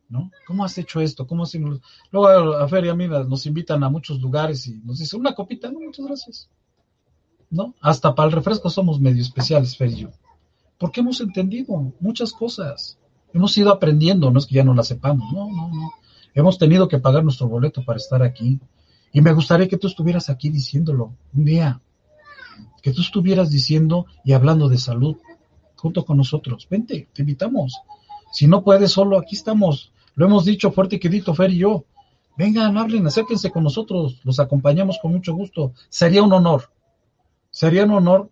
[0.08, 0.30] ¿no?
[0.46, 1.26] ¿Cómo has hecho esto?
[1.26, 1.82] ¿Cómo hacemos?
[2.12, 5.80] Luego a Feria Mira nos invitan a muchos lugares y nos dicen, una copita, no,
[5.80, 6.48] muchas gracias.
[7.50, 7.74] ¿No?
[7.82, 10.08] Hasta para el refresco somos medio especiales, Fer y yo.
[10.78, 12.97] Porque hemos entendido muchas cosas.
[13.32, 15.92] Hemos ido aprendiendo, no es que ya no las sepamos, no, no, no.
[16.34, 18.60] Hemos tenido que pagar nuestro boleto para estar aquí.
[19.12, 21.80] Y me gustaría que tú estuvieras aquí diciéndolo un día.
[22.82, 25.16] Que tú estuvieras diciendo y hablando de salud
[25.76, 26.66] junto con nosotros.
[26.70, 27.80] Vente, te invitamos.
[28.32, 31.84] Si no puedes solo, aquí estamos lo hemos dicho fuerte y quedito, Fer y yo.
[32.36, 35.74] Vengan, hablen, acérquense con nosotros, los acompañamos con mucho gusto.
[35.88, 36.72] Sería un honor,
[37.52, 38.28] sería un honor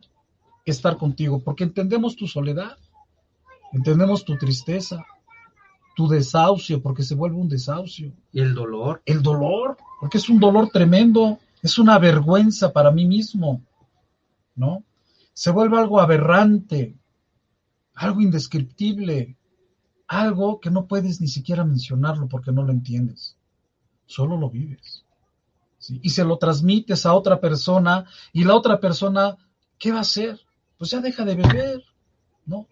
[0.64, 2.76] estar contigo, porque entendemos tu soledad,
[3.72, 5.04] entendemos tu tristeza,
[5.96, 8.12] tu desahucio, porque se vuelve un desahucio.
[8.32, 9.02] Y el dolor.
[9.06, 13.62] El dolor, porque es un dolor tremendo, es una vergüenza para mí mismo,
[14.54, 14.84] ¿no?
[15.32, 16.94] Se vuelve algo aberrante,
[17.94, 19.36] algo indescriptible,
[20.06, 23.36] algo que no puedes ni siquiera mencionarlo porque no lo entiendes,
[24.06, 25.04] solo lo vives.
[25.88, 29.36] Y se lo transmites a otra persona y la otra persona,
[29.78, 30.40] ¿qué va a hacer?
[30.78, 31.84] Pues ya deja de beber,
[32.44, 32.66] ¿no?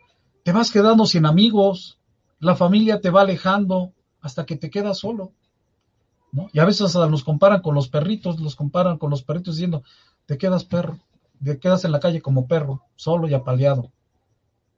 [0.44, 1.98] Te vas quedando sin amigos,
[2.38, 5.32] la familia te va alejando hasta que te quedas solo,
[6.32, 6.48] ¿no?
[6.52, 9.82] Y a veces nos comparan con los perritos, los comparan con los perritos diciendo,
[10.26, 10.98] te quedas perro,
[11.42, 13.90] te quedas en la calle como perro, solo y apaleado.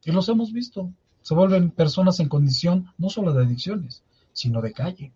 [0.04, 0.92] Y los hemos visto,
[1.22, 5.12] se vuelven personas en condición no solo de adicciones, sino de calle,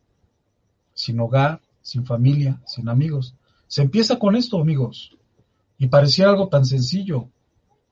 [0.95, 3.37] sin hogar, sin familia, sin amigos.
[3.69, 5.17] Se empieza con esto, amigos,
[5.79, 7.29] y parecía algo tan sencillo.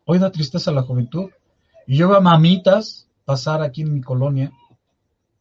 [0.04, 1.30] Hoy da tristeza a la juventud.
[1.90, 4.52] Y yo veo a mamitas pasar aquí en mi colonia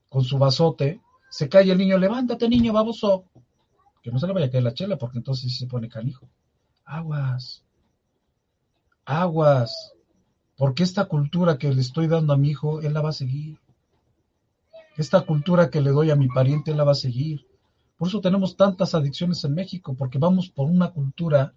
[0.08, 3.26] con su vasote, se cae el niño, levántate niño baboso,
[4.02, 6.30] que no se le vaya a caer la chela porque entonces se pone canijo.
[6.86, 7.66] Aguas,
[9.04, 9.92] aguas,
[10.56, 13.60] porque esta cultura que le estoy dando a mi hijo, él la va a seguir.
[14.96, 17.46] Esta cultura que le doy a mi pariente, él la va a seguir.
[17.98, 21.54] Por eso tenemos tantas adicciones en México, porque vamos por una cultura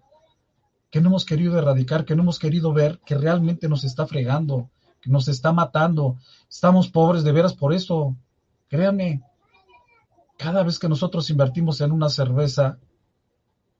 [0.89, 4.69] que no hemos querido erradicar, que no hemos querido ver, que realmente nos está fregando,
[5.05, 6.17] nos está matando.
[6.49, 8.15] Estamos pobres de veras por eso.
[8.67, 9.21] Créanme,
[10.37, 12.77] cada vez que nosotros invertimos en una cerveza,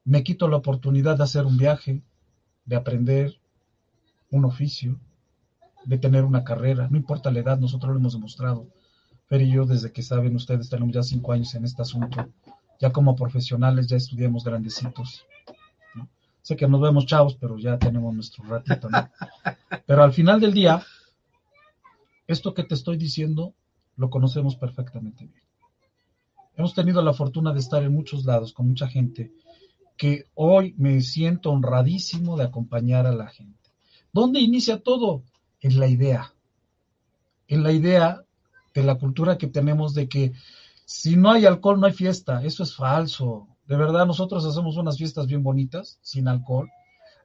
[0.04, 2.02] me quito la oportunidad de hacer un viaje,
[2.66, 3.36] de aprender
[4.32, 5.00] un oficio,
[5.86, 8.68] de tener una carrera, no importa la edad, nosotros lo hemos demostrado.
[9.28, 12.30] Pero y yo, desde que saben ustedes, tenemos ya cinco años en este asunto,
[12.80, 15.26] ya como profesionales, ya estudiamos grandecitos.
[16.42, 19.10] Sé que nos vemos chavos, pero ya tenemos nuestro ratito, ¿no?
[19.86, 20.82] Pero al final del día,
[22.32, 23.54] esto que te estoy diciendo
[23.96, 25.44] lo conocemos perfectamente bien.
[26.56, 29.32] Hemos tenido la fortuna de estar en muchos lados con mucha gente
[29.98, 33.72] que hoy me siento honradísimo de acompañar a la gente.
[34.12, 35.24] ¿Dónde inicia todo?
[35.60, 36.34] En la idea.
[37.48, 38.24] En la idea
[38.74, 40.34] de la cultura que tenemos de que
[40.86, 42.44] si no hay alcohol no hay fiesta.
[42.44, 43.48] Eso es falso.
[43.68, 46.70] De verdad, nosotros hacemos unas fiestas bien bonitas, sin alcohol,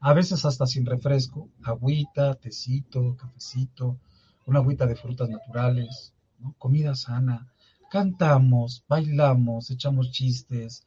[0.01, 3.99] a veces hasta sin refresco, agüita, tecito, cafecito,
[4.47, 6.15] una agüita de frutas naturales,
[6.59, 7.47] comida sana,
[7.91, 10.87] cantamos, bailamos, echamos chistes.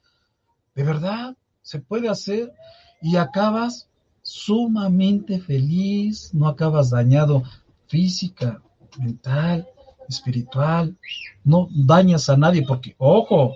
[0.76, 2.53] De verdad, se puede hacer
[3.01, 3.89] y acabas
[4.22, 7.43] sumamente feliz, no acabas dañado
[7.88, 8.62] física,
[8.97, 9.68] mental,
[10.07, 10.97] espiritual,
[11.43, 13.55] no dañas a nadie porque, ojo,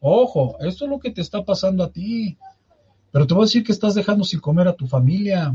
[0.00, 2.36] ojo, esto es lo que te está pasando a ti,
[3.12, 5.54] pero te voy a decir que estás dejando sin comer a tu familia,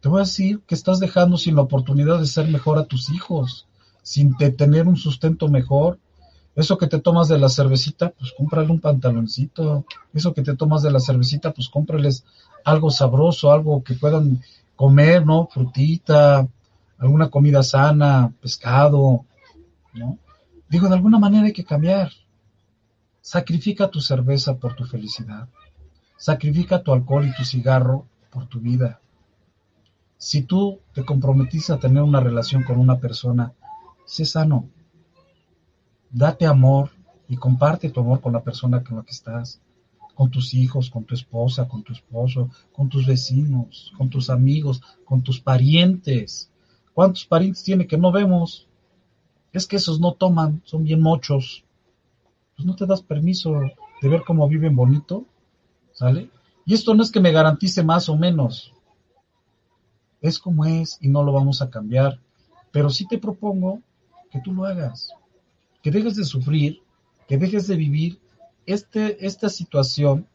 [0.00, 3.10] te voy a decir que estás dejando sin la oportunidad de ser mejor a tus
[3.10, 3.66] hijos,
[4.02, 5.98] sin tener un sustento mejor.
[6.54, 9.84] Eso que te tomas de la cervecita, pues cómprale un pantaloncito.
[10.14, 12.24] Eso que te tomas de la cervecita, pues cómprales
[12.64, 14.42] algo sabroso, algo que puedan
[14.76, 15.48] comer, ¿no?
[15.52, 16.46] Frutita,
[16.98, 19.24] alguna comida sana, pescado,
[19.94, 20.18] ¿no?
[20.68, 22.12] Digo, de alguna manera hay que cambiar.
[23.20, 25.48] Sacrifica tu cerveza por tu felicidad.
[26.16, 29.00] Sacrifica tu alcohol y tu cigarro por tu vida.
[30.18, 33.52] Si tú te comprometiste a tener una relación con una persona,
[34.04, 34.68] sé sano.
[36.10, 36.90] Date amor
[37.28, 39.60] y comparte tu amor con la persona con la que estás,
[40.16, 44.82] con tus hijos, con tu esposa, con tu esposo, con tus vecinos, con tus amigos,
[45.04, 46.50] con tus parientes.
[46.94, 48.66] ¿Cuántos parientes tiene que no vemos?
[49.52, 51.62] Es que esos no toman, son bien mochos.
[52.56, 53.52] Pues no te das permiso
[54.02, 55.26] de ver cómo viven bonito,
[55.92, 56.28] ¿sale?
[56.66, 58.72] Y esto no es que me garantice más o menos
[60.20, 62.20] es como es y no lo vamos a cambiar.
[62.72, 63.80] Pero sí te propongo
[64.30, 65.10] que tú lo hagas,
[65.82, 66.82] que dejes de sufrir,
[67.26, 68.20] que dejes de vivir
[68.66, 70.26] este, esta situación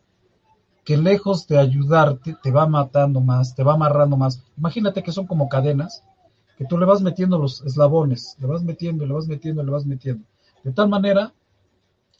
[0.83, 4.43] que lejos de ayudarte te va matando más, te va amarrando más.
[4.57, 6.03] Imagínate que son como cadenas,
[6.57, 9.85] que tú le vas metiendo los eslabones, le vas metiendo, le vas metiendo, le vas
[9.85, 10.25] metiendo.
[10.63, 11.33] De tal manera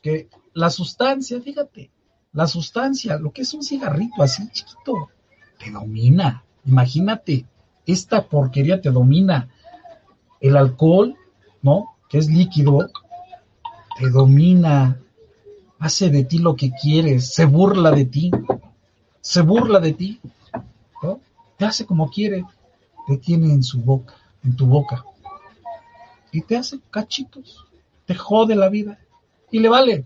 [0.01, 1.91] que la sustancia, fíjate,
[2.32, 5.09] la sustancia, lo que es un cigarrito así chiquito,
[5.59, 6.43] te domina.
[6.66, 7.45] Imagínate,
[7.86, 9.49] esta porquería te domina.
[10.39, 11.15] El alcohol,
[11.61, 11.95] ¿no?
[12.09, 12.89] Que es líquido,
[13.97, 14.99] te domina,
[15.79, 18.31] hace de ti lo que quieres, se burla de ti,
[19.21, 20.21] se burla de ti,
[21.01, 21.19] ¿no?
[21.57, 22.45] Te hace como quiere,
[23.07, 25.05] te tiene en su boca, en tu boca,
[26.31, 27.65] y te hace cachitos,
[28.05, 28.99] te jode la vida,
[29.51, 30.05] y le vale,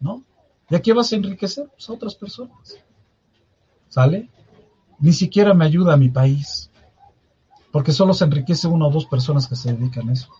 [0.00, 0.22] ¿no?
[0.68, 1.68] ¿Y a qué vas a enriquecer?
[1.68, 2.76] Pues a otras personas.
[3.88, 4.28] ¿Sale?
[4.98, 6.70] Ni siquiera me ayuda a mi país
[7.76, 10.30] porque solo se enriquece una o dos personas que se dedican a eso.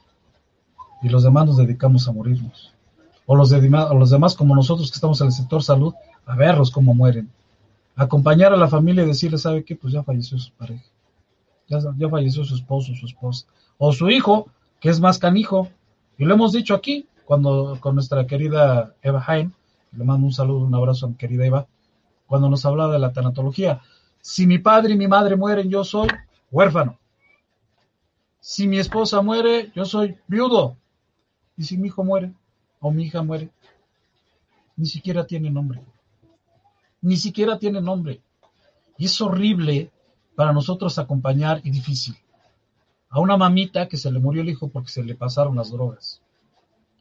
[1.03, 2.73] Y los demás nos dedicamos a morirnos.
[3.27, 5.93] O los, los demás, como nosotros que estamos en el sector salud,
[6.25, 7.31] a verlos cómo mueren.
[7.95, 9.77] Acompañar a la familia y decirle, ¿sabe qué?
[9.77, 10.83] Pues ya falleció su pareja.
[11.69, 13.45] Ya, falleció su esposo, su esposa.
[13.77, 14.49] O su hijo,
[14.81, 15.69] que es más canijo.
[16.17, 19.53] Y lo hemos dicho aquí, cuando con nuestra querida Eva Hain,
[19.93, 21.67] le mando un saludo, un abrazo a mi querida Eva,
[22.27, 23.83] cuando nos habla de la tanatología.
[24.23, 26.09] Si mi padre y mi madre mueren, yo soy
[26.51, 26.97] huérfano.
[28.49, 30.77] Si mi esposa muere, yo soy viudo.
[31.57, 32.33] Y si mi hijo muere
[32.79, 33.51] o mi hija muere,
[34.77, 35.83] ni siquiera tiene nombre.
[37.01, 38.21] Ni siquiera tiene nombre.
[38.99, 39.91] Y es horrible
[40.37, 42.15] para nosotros acompañar y difícil.
[43.09, 46.23] A una mamita que se le murió el hijo porque se le pasaron las drogas.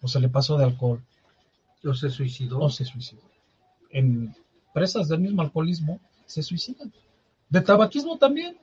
[0.01, 1.05] O se le pasó de alcohol.
[1.83, 2.59] O se suicidó.
[2.59, 3.21] O se suicidó.
[3.91, 4.35] En
[4.73, 6.91] presas del mismo alcoholismo se suicidan.
[7.49, 8.57] De tabaquismo también.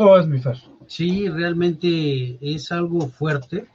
[0.00, 0.56] ¿Cómo es mi Fer?
[0.86, 3.66] Sí, realmente es algo fuerte,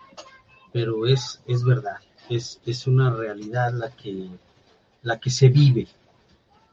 [0.73, 1.97] pero es, es verdad,
[2.27, 4.29] es, es una realidad la que,
[5.03, 5.87] la que se vive.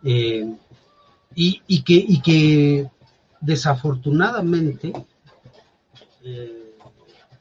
[0.05, 0.51] Eh,
[1.35, 2.91] y, que, y que
[3.43, 4.95] desafortunadamente
[6.25, 6.75] eh,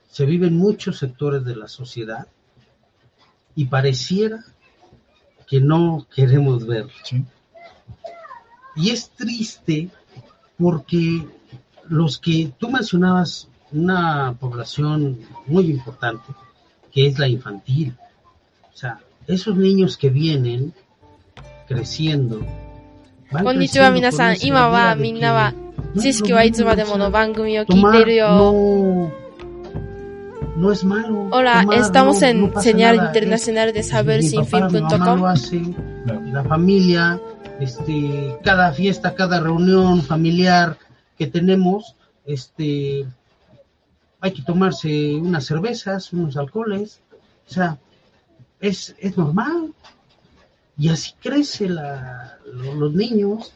[0.09, 2.27] se vive en muchos sectores de la sociedad
[3.55, 4.43] y pareciera
[5.47, 6.91] que no queremos verlo.
[8.75, 9.89] Y es triste
[10.57, 11.25] porque
[11.91, 16.23] los que tú mencionabas, una población muy importante,
[16.91, 17.93] que es la infantil.
[18.73, 20.73] O sea, esos niños que vienen
[21.67, 22.39] creciendo.
[23.29, 25.53] Van minasan, Ima wa minna wa
[25.99, 27.09] chishiki wa itsu made mono.
[30.55, 31.27] No, es malo.
[31.31, 32.95] Hola, estamos en Señal.
[32.95, 35.23] Internacional de Saber Sin Fin.com.
[36.31, 37.19] La familia,
[37.59, 40.77] este, cada fiesta, cada reunión familiar,
[41.21, 41.95] que tenemos,
[42.25, 43.05] este,
[44.19, 46.99] hay que tomarse unas cervezas, unos alcoholes,
[47.47, 47.77] o sea,
[48.59, 49.71] es, es normal.
[50.79, 53.53] Y así crece la, lo- los niños.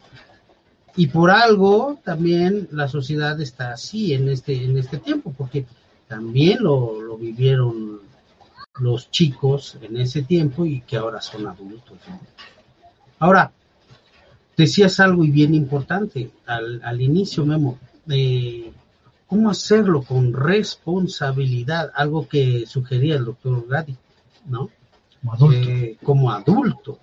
[0.94, 5.66] Y por algo también la sociedad está así en este, en este tiempo, porque
[6.06, 7.98] también lo, lo vivieron
[8.78, 11.98] los chicos en ese tiempo y que ahora son adultos.
[13.18, 13.50] Ahora,
[14.56, 17.78] decías algo y bien importante al, al inicio, Memo,
[18.08, 18.72] eh,
[19.26, 23.96] cómo hacerlo con responsabilidad, algo que sugería el doctor Gadi,
[24.46, 24.70] ¿no?
[25.20, 25.68] Como adulto.
[25.68, 26.98] Eh, como adulto,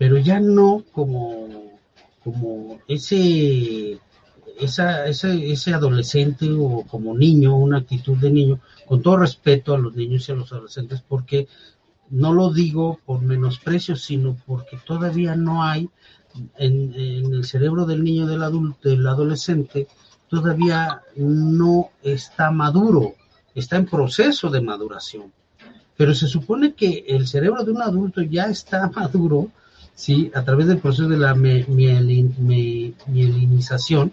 [0.00, 1.78] pero ya no como,
[2.24, 3.98] como ese,
[4.58, 9.78] esa, ese, ese adolescente o como niño, una actitud de niño, con todo respeto a
[9.78, 11.48] los niños y a los adolescentes, porque
[12.10, 15.88] no lo digo por menosprecio, sino porque todavía no hay
[16.58, 19.88] en, en el cerebro del niño, del adulto, del adolescente,
[20.28, 23.14] todavía no está maduro,
[23.54, 25.32] está en proceso de maduración.
[25.96, 29.48] Pero se supone que el cerebro de un adulto ya está maduro,
[29.94, 30.30] ¿sí?
[30.34, 34.12] A través del proceso de la me- mielin- me- mielinización,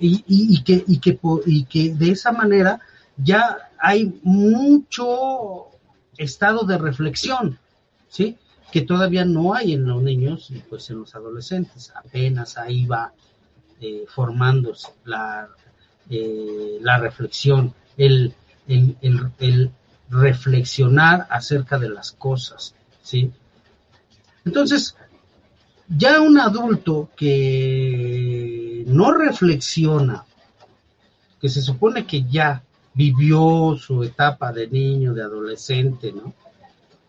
[0.00, 2.80] y, y- y que, y, que, y que de esa manera
[3.16, 5.68] ya hay mucho
[6.18, 7.58] estado de reflexión,
[8.08, 8.36] ¿sí?
[8.72, 13.12] Que todavía no hay en los niños y pues en los adolescentes, apenas ahí va
[13.80, 15.48] eh, formándose la,
[16.10, 18.34] eh, la reflexión, el,
[18.66, 19.70] el, el- el
[20.10, 23.30] reflexionar acerca de las cosas, ¿sí?
[24.44, 24.96] Entonces,
[25.88, 30.24] ya un adulto que no reflexiona,
[31.40, 32.62] que se supone que ya
[32.94, 36.32] vivió su etapa de niño, de adolescente, ¿no?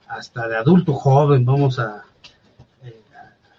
[0.07, 2.03] Hasta de adulto joven, vamos a,
[2.83, 3.01] eh,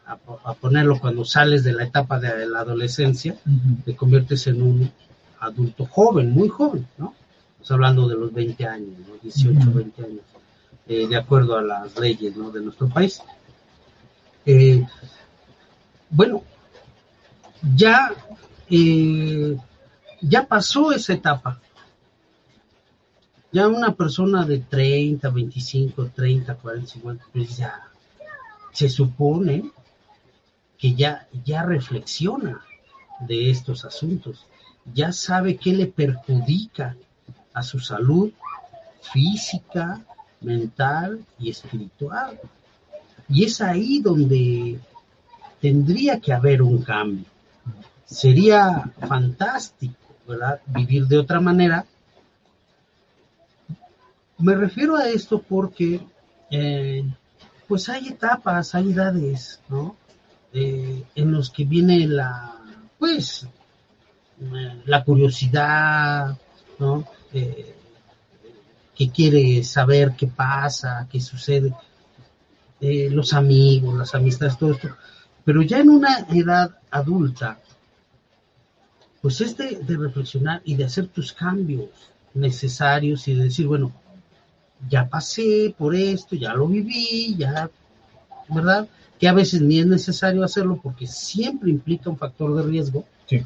[0.06, 3.36] a, a ponerlo cuando sales de la etapa de la adolescencia,
[3.84, 4.90] te conviertes en un
[5.40, 7.14] adulto joven, muy joven, ¿no?
[7.60, 9.14] Estamos hablando de los 20 años, ¿no?
[9.22, 9.72] 18, Ujú.
[9.78, 10.20] 20 años,
[10.88, 12.50] eh, de acuerdo a las leyes, ¿no?
[12.50, 13.20] De nuestro país.
[14.44, 14.84] Eh,
[16.10, 16.42] bueno,
[17.74, 18.12] ya,
[18.70, 19.56] eh,
[20.20, 21.60] ya pasó esa etapa.
[23.56, 27.88] Ya una persona de 30, 25, 30, 40, 50, pues ya
[28.70, 29.70] se supone
[30.76, 32.60] que ya, ya reflexiona
[33.18, 34.44] de estos asuntos,
[34.92, 36.96] ya sabe qué le perjudica
[37.54, 38.30] a su salud
[39.00, 40.04] física,
[40.42, 42.38] mental y espiritual.
[43.26, 44.78] Y es ahí donde
[45.62, 47.24] tendría que haber un cambio.
[48.04, 49.96] Sería fantástico,
[50.28, 50.60] ¿verdad?
[50.66, 51.86] Vivir de otra manera.
[54.38, 56.00] Me refiero a esto porque,
[56.50, 57.04] eh,
[57.66, 59.96] pues hay etapas, hay edades, ¿no?
[60.52, 62.54] Eh, en los que viene la,
[62.98, 63.46] pues,
[64.40, 66.36] eh, la curiosidad,
[66.78, 67.04] ¿no?
[67.32, 67.74] Eh,
[68.94, 71.74] que quiere saber qué pasa, qué sucede,
[72.80, 74.88] los amigos, las amistades, todo esto.
[75.44, 77.58] Pero ya en una edad adulta,
[79.20, 81.90] pues es de, de reflexionar y de hacer tus cambios
[82.32, 83.92] necesarios y de decir, bueno,
[84.88, 87.70] ya pasé por esto, ya lo viví, ya,
[88.48, 88.88] ¿verdad?
[89.18, 93.04] Que a veces ni es necesario hacerlo porque siempre implica un factor de riesgo.
[93.26, 93.42] Sí.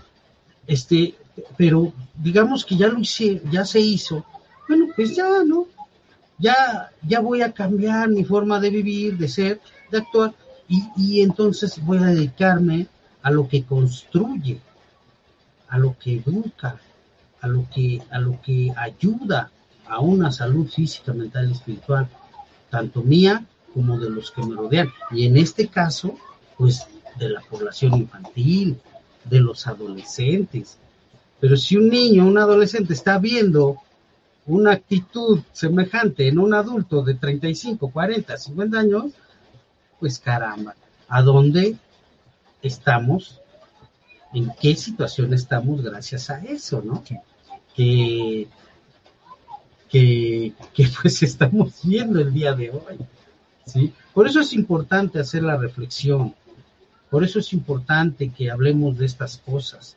[0.66, 1.14] Este,
[1.56, 4.24] pero digamos que ya lo hice, ya se hizo,
[4.68, 5.66] bueno, pues ya, ¿no?
[6.38, 9.60] Ya, ya voy a cambiar mi forma de vivir, de ser,
[9.90, 10.34] de actuar,
[10.68, 12.86] y, y entonces voy a dedicarme
[13.22, 14.60] a lo que construye,
[15.68, 16.78] a lo que educa,
[17.40, 19.50] a lo que, a lo que ayuda
[19.90, 22.08] a una salud física, mental y espiritual,
[22.70, 24.88] tanto mía como de los que me rodean.
[25.10, 26.16] Y en este caso,
[26.56, 26.86] pues
[27.18, 28.78] de la población infantil,
[29.24, 30.78] de los adolescentes.
[31.40, 33.78] Pero si un niño, un adolescente está viendo
[34.46, 39.04] una actitud semejante en un adulto de 35, 40, 50 años,
[39.98, 40.74] pues caramba,
[41.08, 41.76] ¿a dónde
[42.62, 43.40] estamos?
[44.32, 47.02] ¿En qué situación estamos gracias a eso, no?
[47.74, 48.48] Que,
[49.90, 52.98] que, que pues estamos viendo el día de hoy,
[53.66, 53.92] ¿sí?
[54.14, 56.34] Por eso es importante hacer la reflexión,
[57.10, 59.96] por eso es importante que hablemos de estas cosas,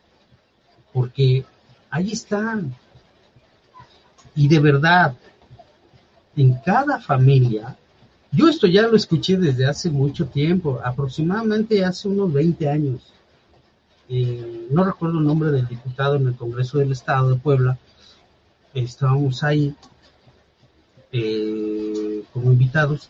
[0.91, 1.45] porque
[1.89, 2.75] ahí están.
[4.35, 5.15] Y de verdad,
[6.35, 7.77] en cada familia,
[8.31, 13.13] yo esto ya lo escuché desde hace mucho tiempo, aproximadamente hace unos 20 años.
[14.09, 17.77] Eh, no recuerdo el nombre del diputado en el Congreso del Estado de Puebla,
[18.73, 19.75] estábamos ahí
[21.11, 23.09] eh, como invitados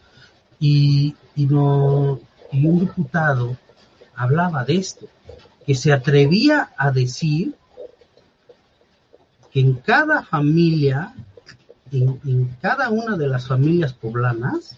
[0.59, 2.19] y, y, no,
[2.51, 3.57] y un diputado
[4.15, 5.07] hablaba de esto,
[5.65, 7.55] que se atrevía a decir
[9.51, 11.13] que en cada familia,
[11.91, 14.77] en, en cada una de las familias poblanas,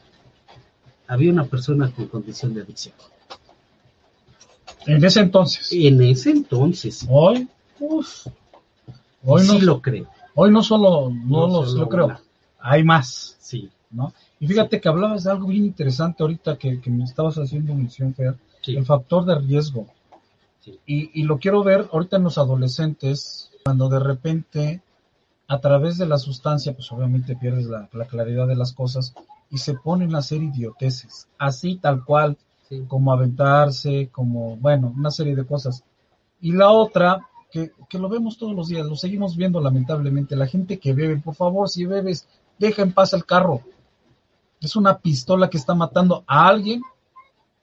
[1.08, 2.96] había una persona con condición de adicción.
[4.86, 5.72] En ese entonces.
[5.72, 7.06] En ese entonces.
[7.10, 7.48] Hoy,
[7.80, 8.28] uf,
[9.24, 10.08] hoy sí no lo creo.
[10.36, 12.22] Hoy no solo, no, No los, solo lo creo, una.
[12.60, 14.14] hay más, Sí, ¿no?
[14.40, 18.14] Y fíjate que hablabas de algo bien interesante ahorita que, que me estabas haciendo mención,
[18.14, 19.88] Fer, sí, el factor de riesgo.
[20.60, 20.80] Sí.
[20.86, 24.82] Y, y lo quiero ver ahorita en los adolescentes, cuando de repente,
[25.48, 29.14] a través de la sustancia, pues obviamente pierdes la, la claridad de las cosas
[29.50, 32.84] y se ponen a hacer idioteces, así tal cual, sí.
[32.88, 35.84] como aventarse, como, bueno, una serie de cosas.
[36.42, 40.80] Y la otra, que, lo vemos todos los días, lo seguimos viendo lamentablemente, la gente
[40.80, 42.28] que bebe, por favor, si bebes,
[42.60, 43.62] deja en paz el carro.
[44.60, 46.82] Es una pistola que está matando a alguien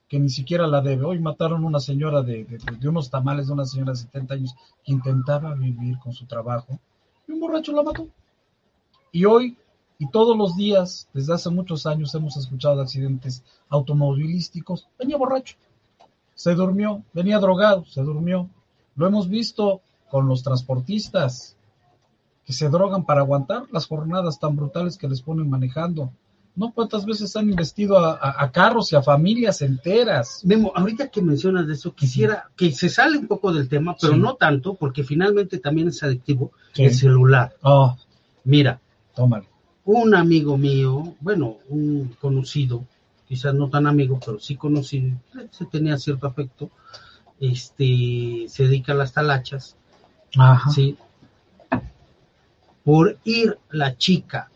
[0.09, 1.05] que ni siquiera la debe.
[1.05, 4.55] Hoy mataron una señora de, de, de unos tamales de una señora de 70 años
[4.85, 6.78] que intentaba vivir con su trabajo
[7.26, 8.09] y un borracho la mató.
[9.11, 9.57] Y hoy
[10.03, 14.89] y todos los días, desde hace muchos años, hemos escuchado de accidentes automovilísticos.
[14.99, 15.55] Venía borracho,
[16.35, 18.51] se durmió, venía drogado, se durmió.
[18.97, 19.80] Lo hemos visto
[20.11, 21.57] con los transportistas
[22.45, 26.12] que se drogan para aguantar las jornadas tan brutales que les ponen manejando.
[26.55, 26.70] ¿No?
[26.70, 30.43] ¿Cuántas veces han investido a, a- a carros y a familias enteras?
[30.45, 34.12] Memo, ahorita que mencionas de eso, quisiera que se sale un poco del tema, pero
[34.12, 34.18] Sí.
[34.18, 36.84] no tanto, porque finalmente también es adictivo Sí.
[36.84, 37.55] el celular.
[37.62, 37.97] Oh,
[38.45, 38.78] Mira,
[39.14, 39.47] tómalo.
[39.86, 42.84] un amigo mío, bueno, un conocido,
[43.26, 45.16] quizás no tan amigo, pero sí conocido,
[45.53, 46.68] se tenía cierto afecto,
[47.43, 49.76] este, se dedica a las talachas,
[50.38, 50.70] Ajá.
[50.70, 50.97] ¿sí?
[52.84, 54.49] Por ir la chica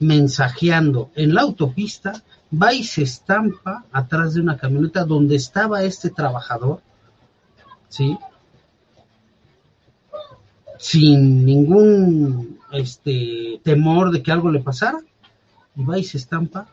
[0.00, 2.20] mensajeando en la autopista,
[2.52, 6.82] va y se estampa atrás de una camioneta donde estaba este trabajador,
[7.88, 8.18] ¿sí?
[10.78, 14.98] Sin ningún este, temor de que algo le pasara,
[15.76, 16.66] y va y se estampa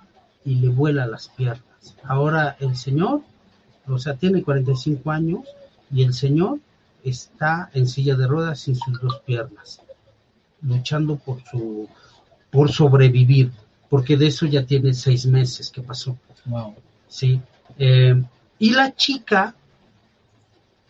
[0.43, 1.63] y le vuela las piernas.
[2.03, 3.21] Ahora el señor,
[3.87, 5.41] o sea, tiene 45 años
[5.91, 6.59] y el señor
[7.03, 9.81] está en silla de ruedas sin sus dos piernas,
[10.61, 11.87] luchando por su
[12.51, 13.51] por sobrevivir,
[13.89, 16.75] porque de eso ya tiene seis meses que pasó, Wow.
[17.07, 17.39] sí.
[17.77, 18.21] Eh,
[18.57, 19.55] y la chica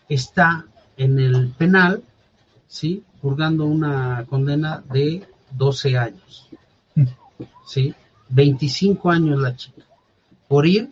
[0.07, 2.01] está en el penal,
[2.67, 6.47] sí, purgando una condena de 12 años,
[7.67, 7.93] sí,
[8.29, 9.83] 25 años la chica,
[10.47, 10.89] por ir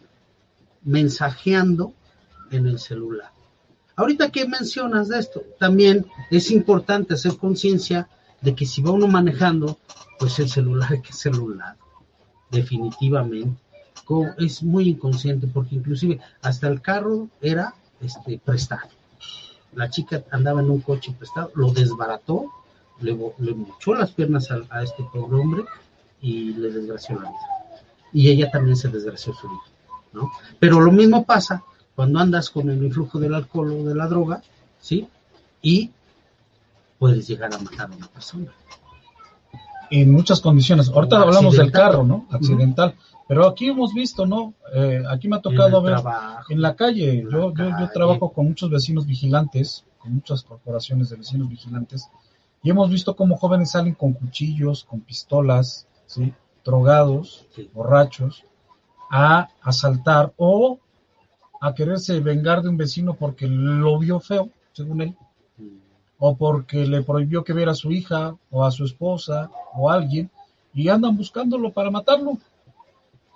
[0.83, 1.93] mensajeando
[2.51, 3.31] en el celular.
[3.97, 8.07] Ahorita que mencionas de esto, también es importante hacer conciencia
[8.41, 9.79] de que si va uno manejando,
[10.19, 11.75] pues el celular que celular,
[12.51, 13.59] definitivamente.
[14.37, 18.87] Es muy inconsciente porque inclusive hasta el carro era este prestado.
[19.73, 22.45] La chica andaba en un coche prestado, lo desbarató,
[23.01, 25.65] le mochó las piernas a, a este pobre hombre
[26.21, 27.81] y le desgració la vida.
[28.13, 29.61] Y ella también se desgració su vida,
[30.13, 30.31] ¿no?
[30.59, 31.63] Pero lo mismo pasa
[31.97, 34.43] cuando andas con el influjo del alcohol o de la droga,
[34.79, 35.07] ¿sí?
[35.63, 35.89] Y
[36.99, 38.51] puedes llegar a matar a una persona.
[39.89, 40.89] En muchas condiciones.
[40.89, 42.27] Ahorita O hablamos del carro, ¿no?
[42.29, 42.93] Accidental.
[43.27, 44.53] Pero aquí hemos visto, ¿no?
[44.75, 46.45] Eh, aquí me ha tocado ver trabajo.
[46.51, 47.21] en la calle.
[47.21, 51.49] En la Yo, yo, yo trabajo con muchos vecinos vigilantes, con muchas corporaciones de vecinos
[51.49, 52.07] vigilantes,
[52.61, 56.31] y hemos visto cómo jóvenes salen con cuchillos, con pistolas, ¿sí?
[56.63, 57.71] drogados, Sí.
[57.73, 58.43] borrachos,
[59.09, 60.77] a asaltar o
[61.59, 65.15] a quererse vengar de un vecino porque lo vio feo, según él,
[66.19, 69.95] o porque le prohibió que viera a su hija o a su esposa o a
[69.95, 70.29] alguien
[70.73, 72.37] y andan buscándolo para matarlo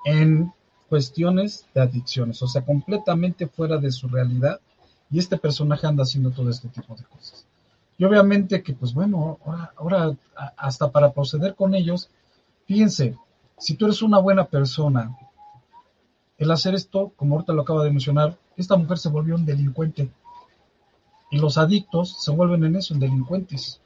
[0.06, 0.52] en
[0.90, 4.60] cuestiones de adicciones, o sea, completamente fuera de su realidad
[5.10, 7.46] y este personaje anda haciendo todo este tipo de cosas.
[7.98, 9.38] Y obviamente que, pues bueno,
[9.76, 10.16] ahora,
[10.58, 12.10] hasta para proceder con ellos,
[12.66, 13.16] fíjense,
[13.58, 15.16] si tú eres una buena persona,
[16.42, 20.12] el hacer esto, como ahorita lo acaba de mencionar, esta mujer se volvió un delincuente
[21.30, 23.80] y los adictos se vuelven en eso, en delincuentes.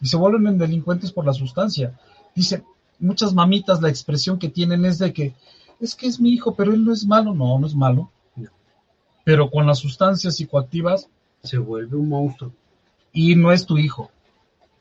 [0.00, 1.98] Y se vuelven en delincuentes por la sustancia.
[2.34, 2.64] Dice,
[2.98, 5.34] muchas mamitas la expresión que tienen es de que
[5.78, 7.32] es que es mi hijo, pero él no es malo.
[7.34, 8.10] No, no es malo.
[8.34, 8.50] No.
[9.24, 11.08] Pero con las sustancias psicoactivas
[11.42, 12.52] Se vuelve un monstruo.
[13.12, 14.10] y no es tu hijo.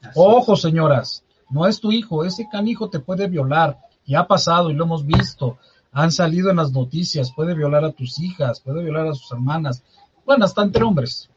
[0.02, 2.26] Así Ojo, señoras, no es tu hijo.
[2.26, 3.78] Ese canijo te puede violar.
[4.06, 5.58] Y ha pasado y lo hemos visto.
[5.96, 7.32] Han salido en las noticias.
[7.32, 9.82] Puede violar a tus hijas, puede violar a sus hermanas.
[10.26, 11.30] Bueno, hasta entre hombres.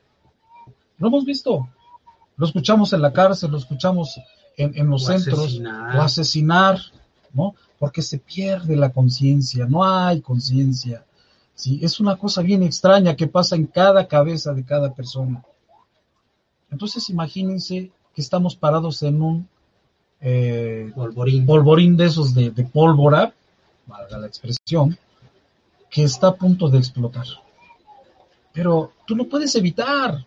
[0.99, 1.69] Lo hemos visto.
[2.37, 4.21] Lo escuchamos en la cárcel, lo escuchamos
[4.57, 5.97] en, los centros asesinar.
[5.97, 6.79] o asesinar,
[7.33, 7.55] ¿no?
[7.79, 11.05] Porque se pierde la conciencia, no hay conciencia.
[11.55, 11.79] ¿sí?
[11.81, 15.45] Es una cosa bien extraña que pasa en cada cabeza de cada persona.
[16.69, 19.49] Entonces imagínense que estamos parados en un
[20.21, 21.47] eh, Polvorín.
[21.47, 23.33] polvorín de esos de, de pólvora,
[23.89, 24.97] valga la expresión,
[25.91, 27.27] que está a punto de explotar.
[28.53, 30.25] Pero tú lo puedes evitar.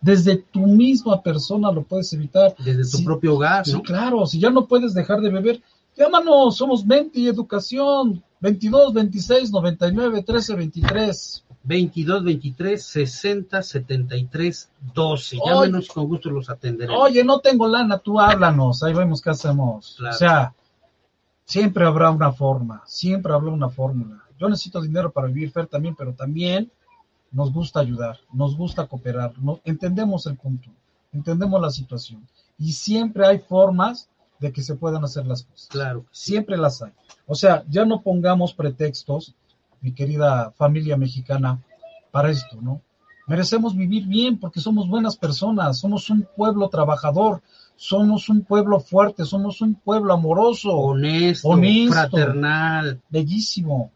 [0.00, 2.54] Desde tu misma persona lo puedes evitar.
[2.58, 3.82] Desde tu Sí, propio hogar, Sí, ¿no?
[3.82, 4.26] claro.
[4.26, 5.62] Si ya no puedes dejar de beber,
[5.96, 6.56] llámanos.
[6.56, 8.22] Somos Menti Educación.
[8.40, 11.44] 22, 26, 99, 13, 23.
[11.66, 15.38] 22 23 60 73 12.
[15.40, 15.50] Oye.
[15.54, 17.00] Llámenos con gusto los atenderemos.
[17.02, 18.82] Oye, no tengo lana, tú háblanos.
[18.82, 19.94] Ahí vemos qué hacemos.
[19.96, 20.14] Claro.
[20.14, 20.54] O sea,
[21.44, 22.82] siempre habrá una forma.
[22.86, 24.22] Siempre habrá una fórmula.
[24.38, 26.70] Yo necesito dinero para vivir, Fer, también, pero también
[27.30, 29.36] nos gusta ayudar, nos gusta cooperar.
[29.38, 30.70] No, entendemos el punto,
[31.12, 32.26] entendemos la situación.
[32.58, 34.08] Y siempre hay formas
[34.38, 35.68] de que se puedan hacer las cosas.
[35.68, 36.04] Claro.
[36.10, 36.92] Siempre las hay.
[37.26, 39.34] O sea, ya no pongamos pretextos,
[39.80, 41.62] mi querida familia mexicana,
[42.10, 42.80] para esto, ¿no?
[43.26, 47.42] Merecemos vivir bien porque somos buenas personas, somos un pueblo trabajador,
[47.76, 51.92] somos un pueblo fuerte, somos un pueblo amoroso, Honesto, Honesto.
[51.92, 53.00] fraternal.
[53.08, 53.90] bellísimo.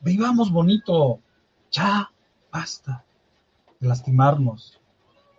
[0.00, 1.20] Vivamos bonito.
[1.70, 2.10] Ya
[2.52, 3.04] basta
[3.80, 4.80] de lastimarnos.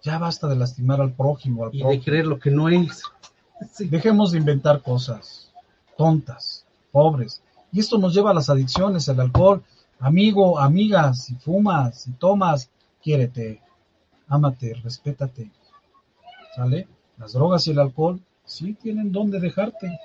[0.03, 3.03] Ya basta de lastimar al prójimo, al Y de creer lo que no es.
[3.71, 3.87] Sí.
[3.87, 5.45] Dejemos de inventar cosas
[5.97, 7.41] tontas, pobres.
[7.71, 9.63] Y esto nos lleva a las adicciones, el alcohol.
[9.99, 12.69] Amigo, amiga, si fumas, si tomas,
[13.01, 13.61] quiérete,
[14.27, 15.51] ámate, respétate.
[16.53, 16.87] ¿Sale?
[17.17, 19.99] Las drogas y el alcohol sí tienen dónde dejarte.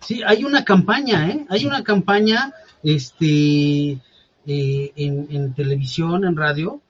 [0.00, 1.46] Sí, hay una campaña, ¿eh?
[1.48, 2.52] Hay una campaña
[2.82, 3.98] este,
[4.46, 6.80] eh, en, en televisión, en radio,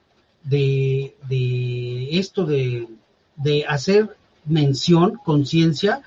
[0.43, 2.87] de, de esto de,
[3.35, 4.15] de hacer
[4.45, 6.01] mención, conciencia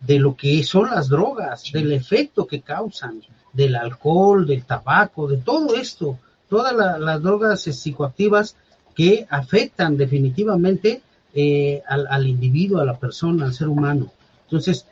[0.00, 3.22] de lo que son las drogas, del efecto que causan,
[3.52, 6.18] del alcohol, del tabaco, de todo esto,
[6.48, 8.54] todas la- las drogas psicoactivas
[8.94, 11.02] que afectan definitivamente
[11.34, 14.10] eh, al, al individuo, a la persona, al ser humano.
[14.44, 14.86] Entonces,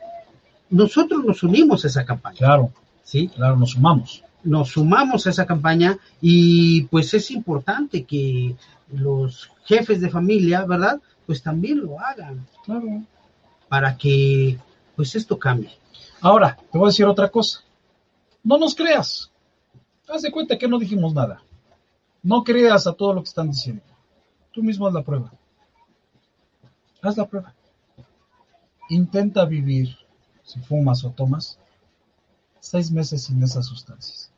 [0.69, 2.71] nosotros nos unimos a esa campaña, Claro,
[3.03, 3.27] ¿sí?
[3.29, 4.23] claro, nos sumamos.
[4.43, 8.55] Nos sumamos a esa campaña y pues es importante que
[8.93, 11.01] los jefes de familia, ¿verdad?
[11.25, 13.03] Pues también lo hagan Claro.
[13.67, 14.57] para que
[14.95, 15.71] pues esto cambie.
[16.21, 17.61] Ahora, te voy a decir otra cosa.
[18.43, 19.29] No nos creas.
[20.07, 21.41] Haz de cuenta que no dijimos nada.
[22.23, 23.83] No creas a todo lo que están diciendo.
[24.51, 25.31] Tú mismo haz la prueba.
[27.01, 27.53] Haz la prueba.
[28.89, 29.95] Intenta vivir,
[30.43, 31.59] si fumas o tomas,
[32.59, 34.31] seis meses sin esas sustancias.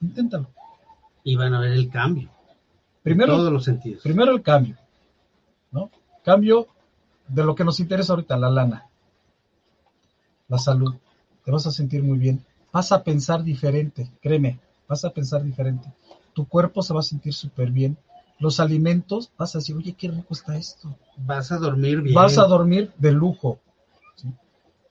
[0.00, 0.48] Inténtalo.
[1.24, 2.30] Y van a ver el cambio.
[3.02, 4.02] Primero, en todos los sentidos.
[4.02, 4.76] primero el cambio.
[5.70, 5.90] ¿no?
[6.24, 6.66] Cambio
[7.26, 8.86] de lo que nos interesa ahorita, la lana.
[10.48, 10.94] La salud.
[11.44, 12.44] Te vas a sentir muy bien.
[12.72, 15.92] Vas a pensar diferente, créeme, vas a pensar diferente.
[16.34, 17.96] Tu cuerpo se va a sentir súper bien.
[18.38, 20.96] Los alimentos, vas a decir, oye, qué rico está esto.
[21.16, 22.14] Vas a dormir bien.
[22.14, 23.58] Vas a dormir de lujo.
[24.14, 24.32] ¿sí?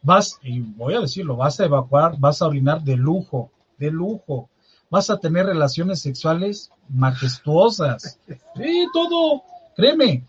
[0.02, 4.50] Vas, y voy a decirlo, vas a evacuar, vas a orinar de lujo, de lujo.
[4.90, 8.20] Vas a tener relaciones sexuales majestuosas.
[8.56, 9.44] Sí, todo,
[9.76, 10.26] créeme.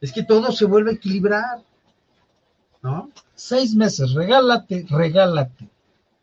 [0.00, 1.62] Es que todo se vuelve a equilibrar.
[2.82, 3.10] ¿No?
[3.34, 5.68] Seis meses, regálate, regálate.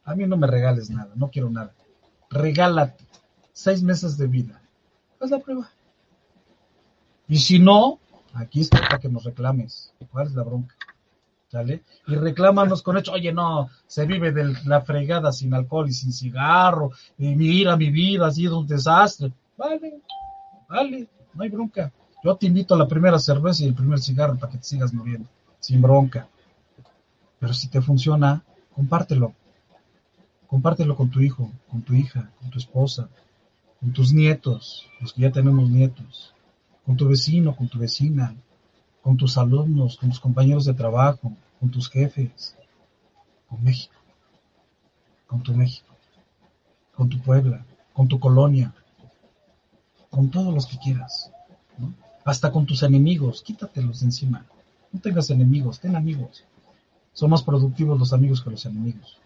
[0.03, 1.73] A mí no me regales nada, no quiero nada.
[2.29, 3.05] Regálate.
[3.53, 4.61] Seis meses de vida.
[5.19, 5.69] Haz la prueba.
[7.27, 7.99] Y si no,
[8.33, 9.93] aquí está para que nos reclames.
[10.11, 10.75] ¿Cuál es la bronca?
[11.49, 11.83] ¿Sale?
[12.07, 16.11] Y reclámanos con hecho, oye, no, se vive de la fregada sin alcohol y sin
[16.11, 19.31] cigarro, y mira mi vida ha sido un desastre.
[19.57, 20.01] Vale,
[20.67, 21.91] vale, no hay bronca.
[22.23, 24.93] Yo te invito a la primera cerveza y el primer cigarro para que te sigas
[24.93, 25.29] muriendo,
[25.59, 26.27] sin bronca.
[27.39, 28.43] Pero si te funciona,
[28.73, 29.33] compártelo.
[30.47, 33.09] Compártelo con tu hijo, con tu hija, con tu esposa,
[33.79, 36.33] con tus nietos, los que ya tenemos nietos,
[36.88, 38.34] con tu vecino, con tu vecina,
[39.01, 42.55] con tus alumnos, con tus compañeros de trabajo, con tus jefes,
[43.49, 43.93] con México,
[45.27, 45.93] con tu México,
[46.95, 48.73] con tu Puebla, con tu colonia,
[50.09, 51.30] con todos los que quieras,
[52.23, 54.45] hasta con tus enemigos, quítatelos de encima.
[54.93, 56.45] No tengas enemigos, ten amigos.
[57.11, 59.18] Son más productivos los amigos que los enemigos.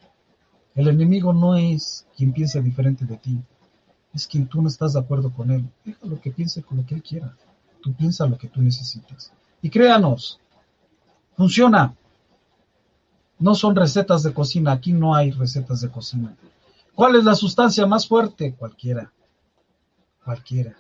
[0.74, 3.40] El enemigo no es quien piensa diferente de ti,
[4.16, 5.70] es quien tú no estás de acuerdo con él.
[5.86, 7.36] Déjalo que piense con lo que él quiera.
[7.82, 9.32] Tú piensa lo que tú necesitas.
[9.62, 10.40] Y créanos,
[11.36, 11.96] funciona.
[13.40, 16.36] No son recetas de cocina, aquí no hay recetas de cocina.
[16.94, 18.54] ¿Cuál es la sustancia más fuerte?
[18.54, 19.12] Cualquiera.
[20.24, 20.76] Cualquiera.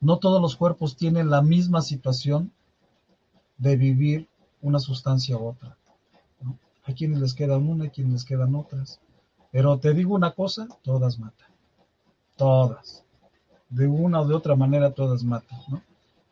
[0.00, 2.52] No todos los cuerpos tienen la misma situación
[3.58, 4.28] de vivir
[4.62, 5.76] una sustancia u otra.
[6.84, 9.00] Hay quienes les quedan una, hay quienes les quedan otras.
[9.50, 11.48] Pero te digo una cosa, todas matan.
[12.36, 13.05] Todas.
[13.68, 15.82] De una o de otra manera todas matan, ¿no?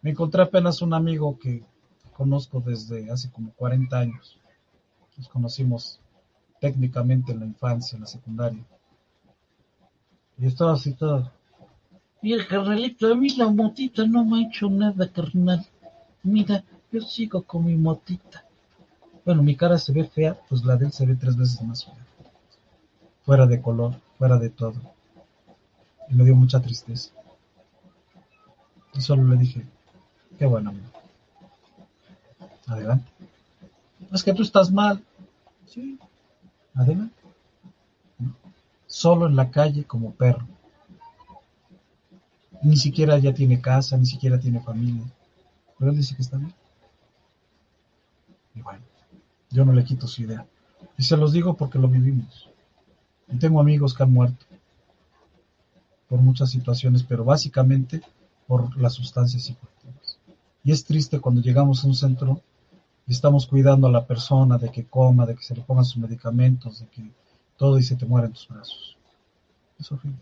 [0.02, 1.64] Me encontré apenas un amigo que
[2.12, 4.38] conozco desde hace como 40 años.
[5.16, 6.00] Nos conocimos
[6.60, 8.64] técnicamente en la infancia, en la secundaria.
[10.38, 11.30] Y estaba así todo.
[12.22, 15.64] Mira, carnalito, a mí la motita no me ha hecho nada, carnal.
[16.22, 18.44] Mira, yo sigo con mi motita.
[19.24, 21.84] Bueno, mi cara se ve fea, pues la de él se ve tres veces más
[21.84, 21.94] fea.
[23.24, 24.74] Fuera de color, fuera de todo.
[26.08, 27.10] Y me dio mucha tristeza.
[28.94, 29.64] Y solo le dije,
[30.38, 30.86] qué bueno, amigo.
[32.66, 33.10] Adelante.
[34.12, 35.02] Es que tú estás mal.
[35.66, 35.98] Sí,
[36.74, 37.14] adelante.
[38.86, 40.46] Solo en la calle como perro.
[42.62, 45.04] Ni siquiera ya tiene casa, ni siquiera tiene familia.
[45.78, 46.54] Pero él dice que está bien.
[48.54, 48.84] Y bueno,
[49.50, 50.46] yo no le quito su idea.
[50.96, 52.48] Y se los digo porque lo vivimos.
[53.28, 54.46] Y tengo amigos que han muerto
[56.08, 58.00] por muchas situaciones, pero básicamente
[58.46, 60.18] por las sustancias psicoactivas.
[60.62, 62.40] Y es triste cuando llegamos a un centro
[63.06, 65.98] y estamos cuidando a la persona de que coma, de que se le pongan sus
[65.98, 67.10] medicamentos, de que
[67.56, 68.96] todo y se te muere en tus brazos.
[69.78, 70.18] Es horrible.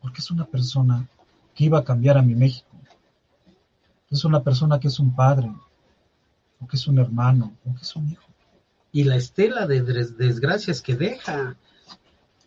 [0.00, 1.08] Porque es una persona
[1.54, 2.68] que iba a cambiar a mi México.
[4.10, 5.52] Es una persona que es un padre,
[6.60, 8.26] o que es un hermano, o que es un hijo.
[8.92, 11.56] Y la estela de desgracias que deja,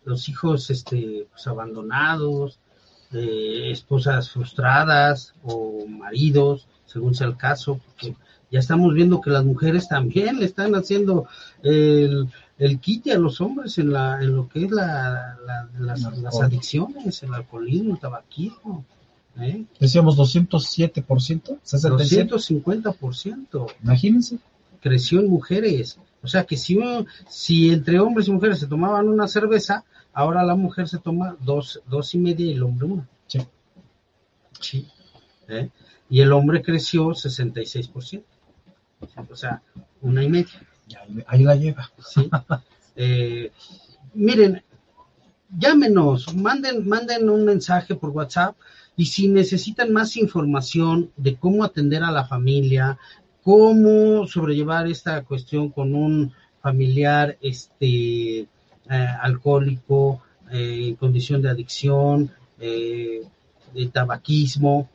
[0.03, 2.59] los hijos este, pues, abandonados,
[3.13, 8.15] eh, esposas frustradas o maridos, según sea el caso, porque
[8.51, 11.27] ya estamos viendo que las mujeres también le están haciendo
[11.63, 12.27] el,
[12.59, 15.37] el quite a los hombres en, la, en lo que es la,
[15.79, 18.85] las, adicciones, el alcoholismo, el tabaquismo.
[19.39, 19.65] ¿eh?
[19.79, 23.71] Decíamos 207%, 250%.
[23.83, 24.37] Imagínense.
[24.83, 25.97] Creció en mujeres.
[26.21, 26.77] O sea que si,
[27.29, 31.81] si entre hombres y mujeres se tomaban una cerveza, ahora la mujer se toma dos,
[31.87, 33.09] dos y media y el hombre una.
[33.27, 33.39] Sí.
[34.59, 34.87] Sí.
[35.47, 35.69] ¿eh?
[36.09, 38.23] Y el hombre creció 66%.
[39.29, 39.61] O sea,
[40.01, 40.51] una y media.
[41.27, 41.89] Ahí, la lleva.
[42.05, 42.29] Sí.
[42.95, 43.51] Eh,
[44.13, 44.61] miren,
[45.49, 48.55] llámenos, manden, manden un mensaje por WhatsApp
[48.95, 52.99] y si necesitan más información de cómo atender a la familia,
[53.43, 58.47] cómo sobrellevar esta cuestión con un familiar este, eh,
[59.21, 60.21] alcohólico,
[60.51, 64.87] eh, en condición de adicción, de tabaquismo,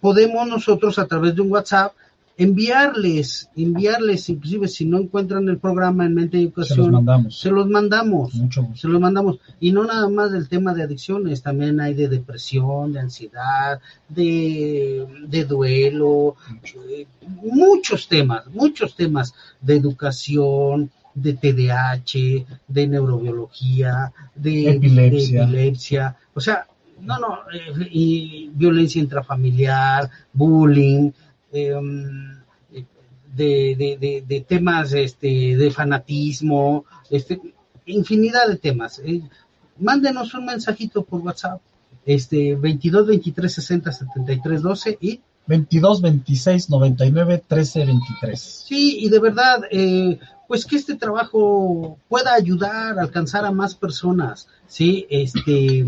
[0.00, 1.94] podemos nosotros a través de un WhatsApp
[2.40, 7.38] enviarles, enviarles, inclusive si no encuentran el programa en Mente y Educación, se los mandamos.
[7.38, 8.32] Se los mandamos,
[8.76, 9.38] se los mandamos.
[9.60, 15.06] Y no nada más del tema de adicciones, también hay de depresión, de ansiedad, de,
[15.28, 16.36] de duelo,
[16.88, 17.06] eh,
[17.42, 25.40] muchos temas, muchos temas de educación, de TDAH, de neurobiología, de epilepsia.
[25.40, 26.16] De epilepsia.
[26.32, 26.66] O sea,
[27.02, 31.10] no, no, eh, y violencia intrafamiliar, bullying,
[31.52, 32.40] Em,
[33.34, 37.40] de, de, temas este, de fanatismo, este,
[37.86, 39.00] infinidad de temas.
[39.04, 39.22] Eh,
[39.78, 41.60] mándenos un mensajito por WhatsApp,
[42.04, 48.40] este 22 23 60 73 12 y 22 26 99 13 23.
[48.40, 50.18] Sí, y de verdad, eh,
[50.48, 55.86] pues que este trabajo pueda ayudar a alcanzar a más personas, sí, este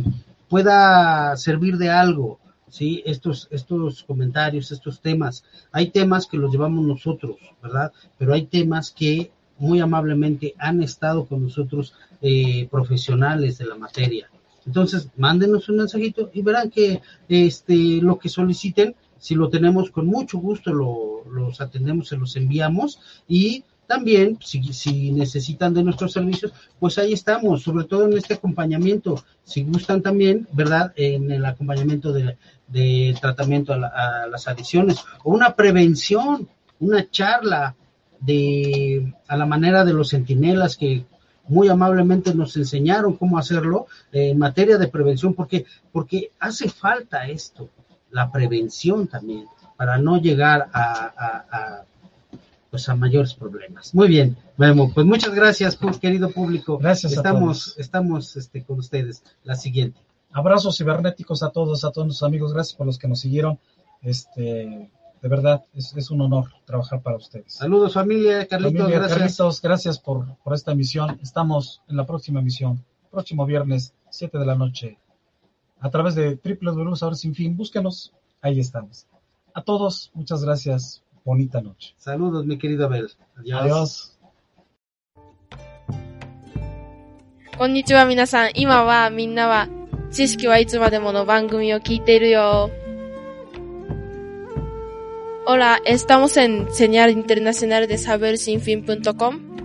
[0.48, 2.39] pueda servir de algo.
[2.72, 3.02] ¿Sí?
[3.04, 5.44] Estos, estos comentarios, estos temas.
[5.70, 7.92] Hay temas que los llevamos nosotros, ¿verdad?
[8.18, 14.30] Pero hay temas que muy amablemente han estado con nosotros eh, profesionales de la materia.
[14.66, 20.06] Entonces, mándenos un mensajito y verán que este, lo que soliciten, si lo tenemos con
[20.06, 26.12] mucho gusto, lo, los atendemos, se los enviamos y también, si, si, necesitan de nuestros
[26.12, 29.22] servicios, pues ahí estamos, sobre todo en este acompañamiento.
[29.44, 30.92] Si gustan también, ¿verdad?
[30.96, 32.36] En el acompañamiento de,
[32.72, 36.48] de tratamiento a, las adicciones o una prevención,
[36.80, 37.76] una charla
[38.18, 41.04] de a la manera de los centinelas que
[41.48, 47.68] muy amablemente nos enseñaron cómo hacerlo en materia de prevención porque porque hace falta esto
[48.10, 49.46] la prevención también
[49.76, 51.82] para no llegar a,
[52.72, 57.76] pues a mayores problemas muy bien Memo, pues muchas gracias pues, querido público gracias estamos
[57.78, 60.00] estamos este con ustedes la siguiente
[60.32, 62.54] Abrazos cibernéticos a todos, a todos nuestros amigos.
[62.54, 63.58] Gracias por los que nos siguieron.
[64.00, 64.90] Este,
[65.20, 67.54] de verdad, es, un honor trabajar para ustedes.
[67.54, 69.18] Saludos familia, Carlitos, gracias.
[69.18, 71.18] Carlitos, gracias por, por esta emisión.
[71.22, 74.98] Estamos en la próxima emisión, próximo viernes, 7 de la noche,
[75.80, 77.56] a través de www Sin Fin.
[77.56, 79.06] Búsquenos, ahí estamos.
[79.54, 81.02] A todos, muchas gracias.
[81.24, 81.94] bonita noche.
[81.96, 83.08] Saludos, mi querido Abel.
[83.36, 83.62] Adiós.
[83.62, 84.12] Adiós.
[87.58, 88.50] こんにちは皆さん。
[88.54, 89.68] 今はみんなは
[90.10, 92.70] 知識はいつまでもの番組を聞いているよ。
[95.46, 99.61] Hola, estamos en Señal Internacional de Saber Sin Fin.com.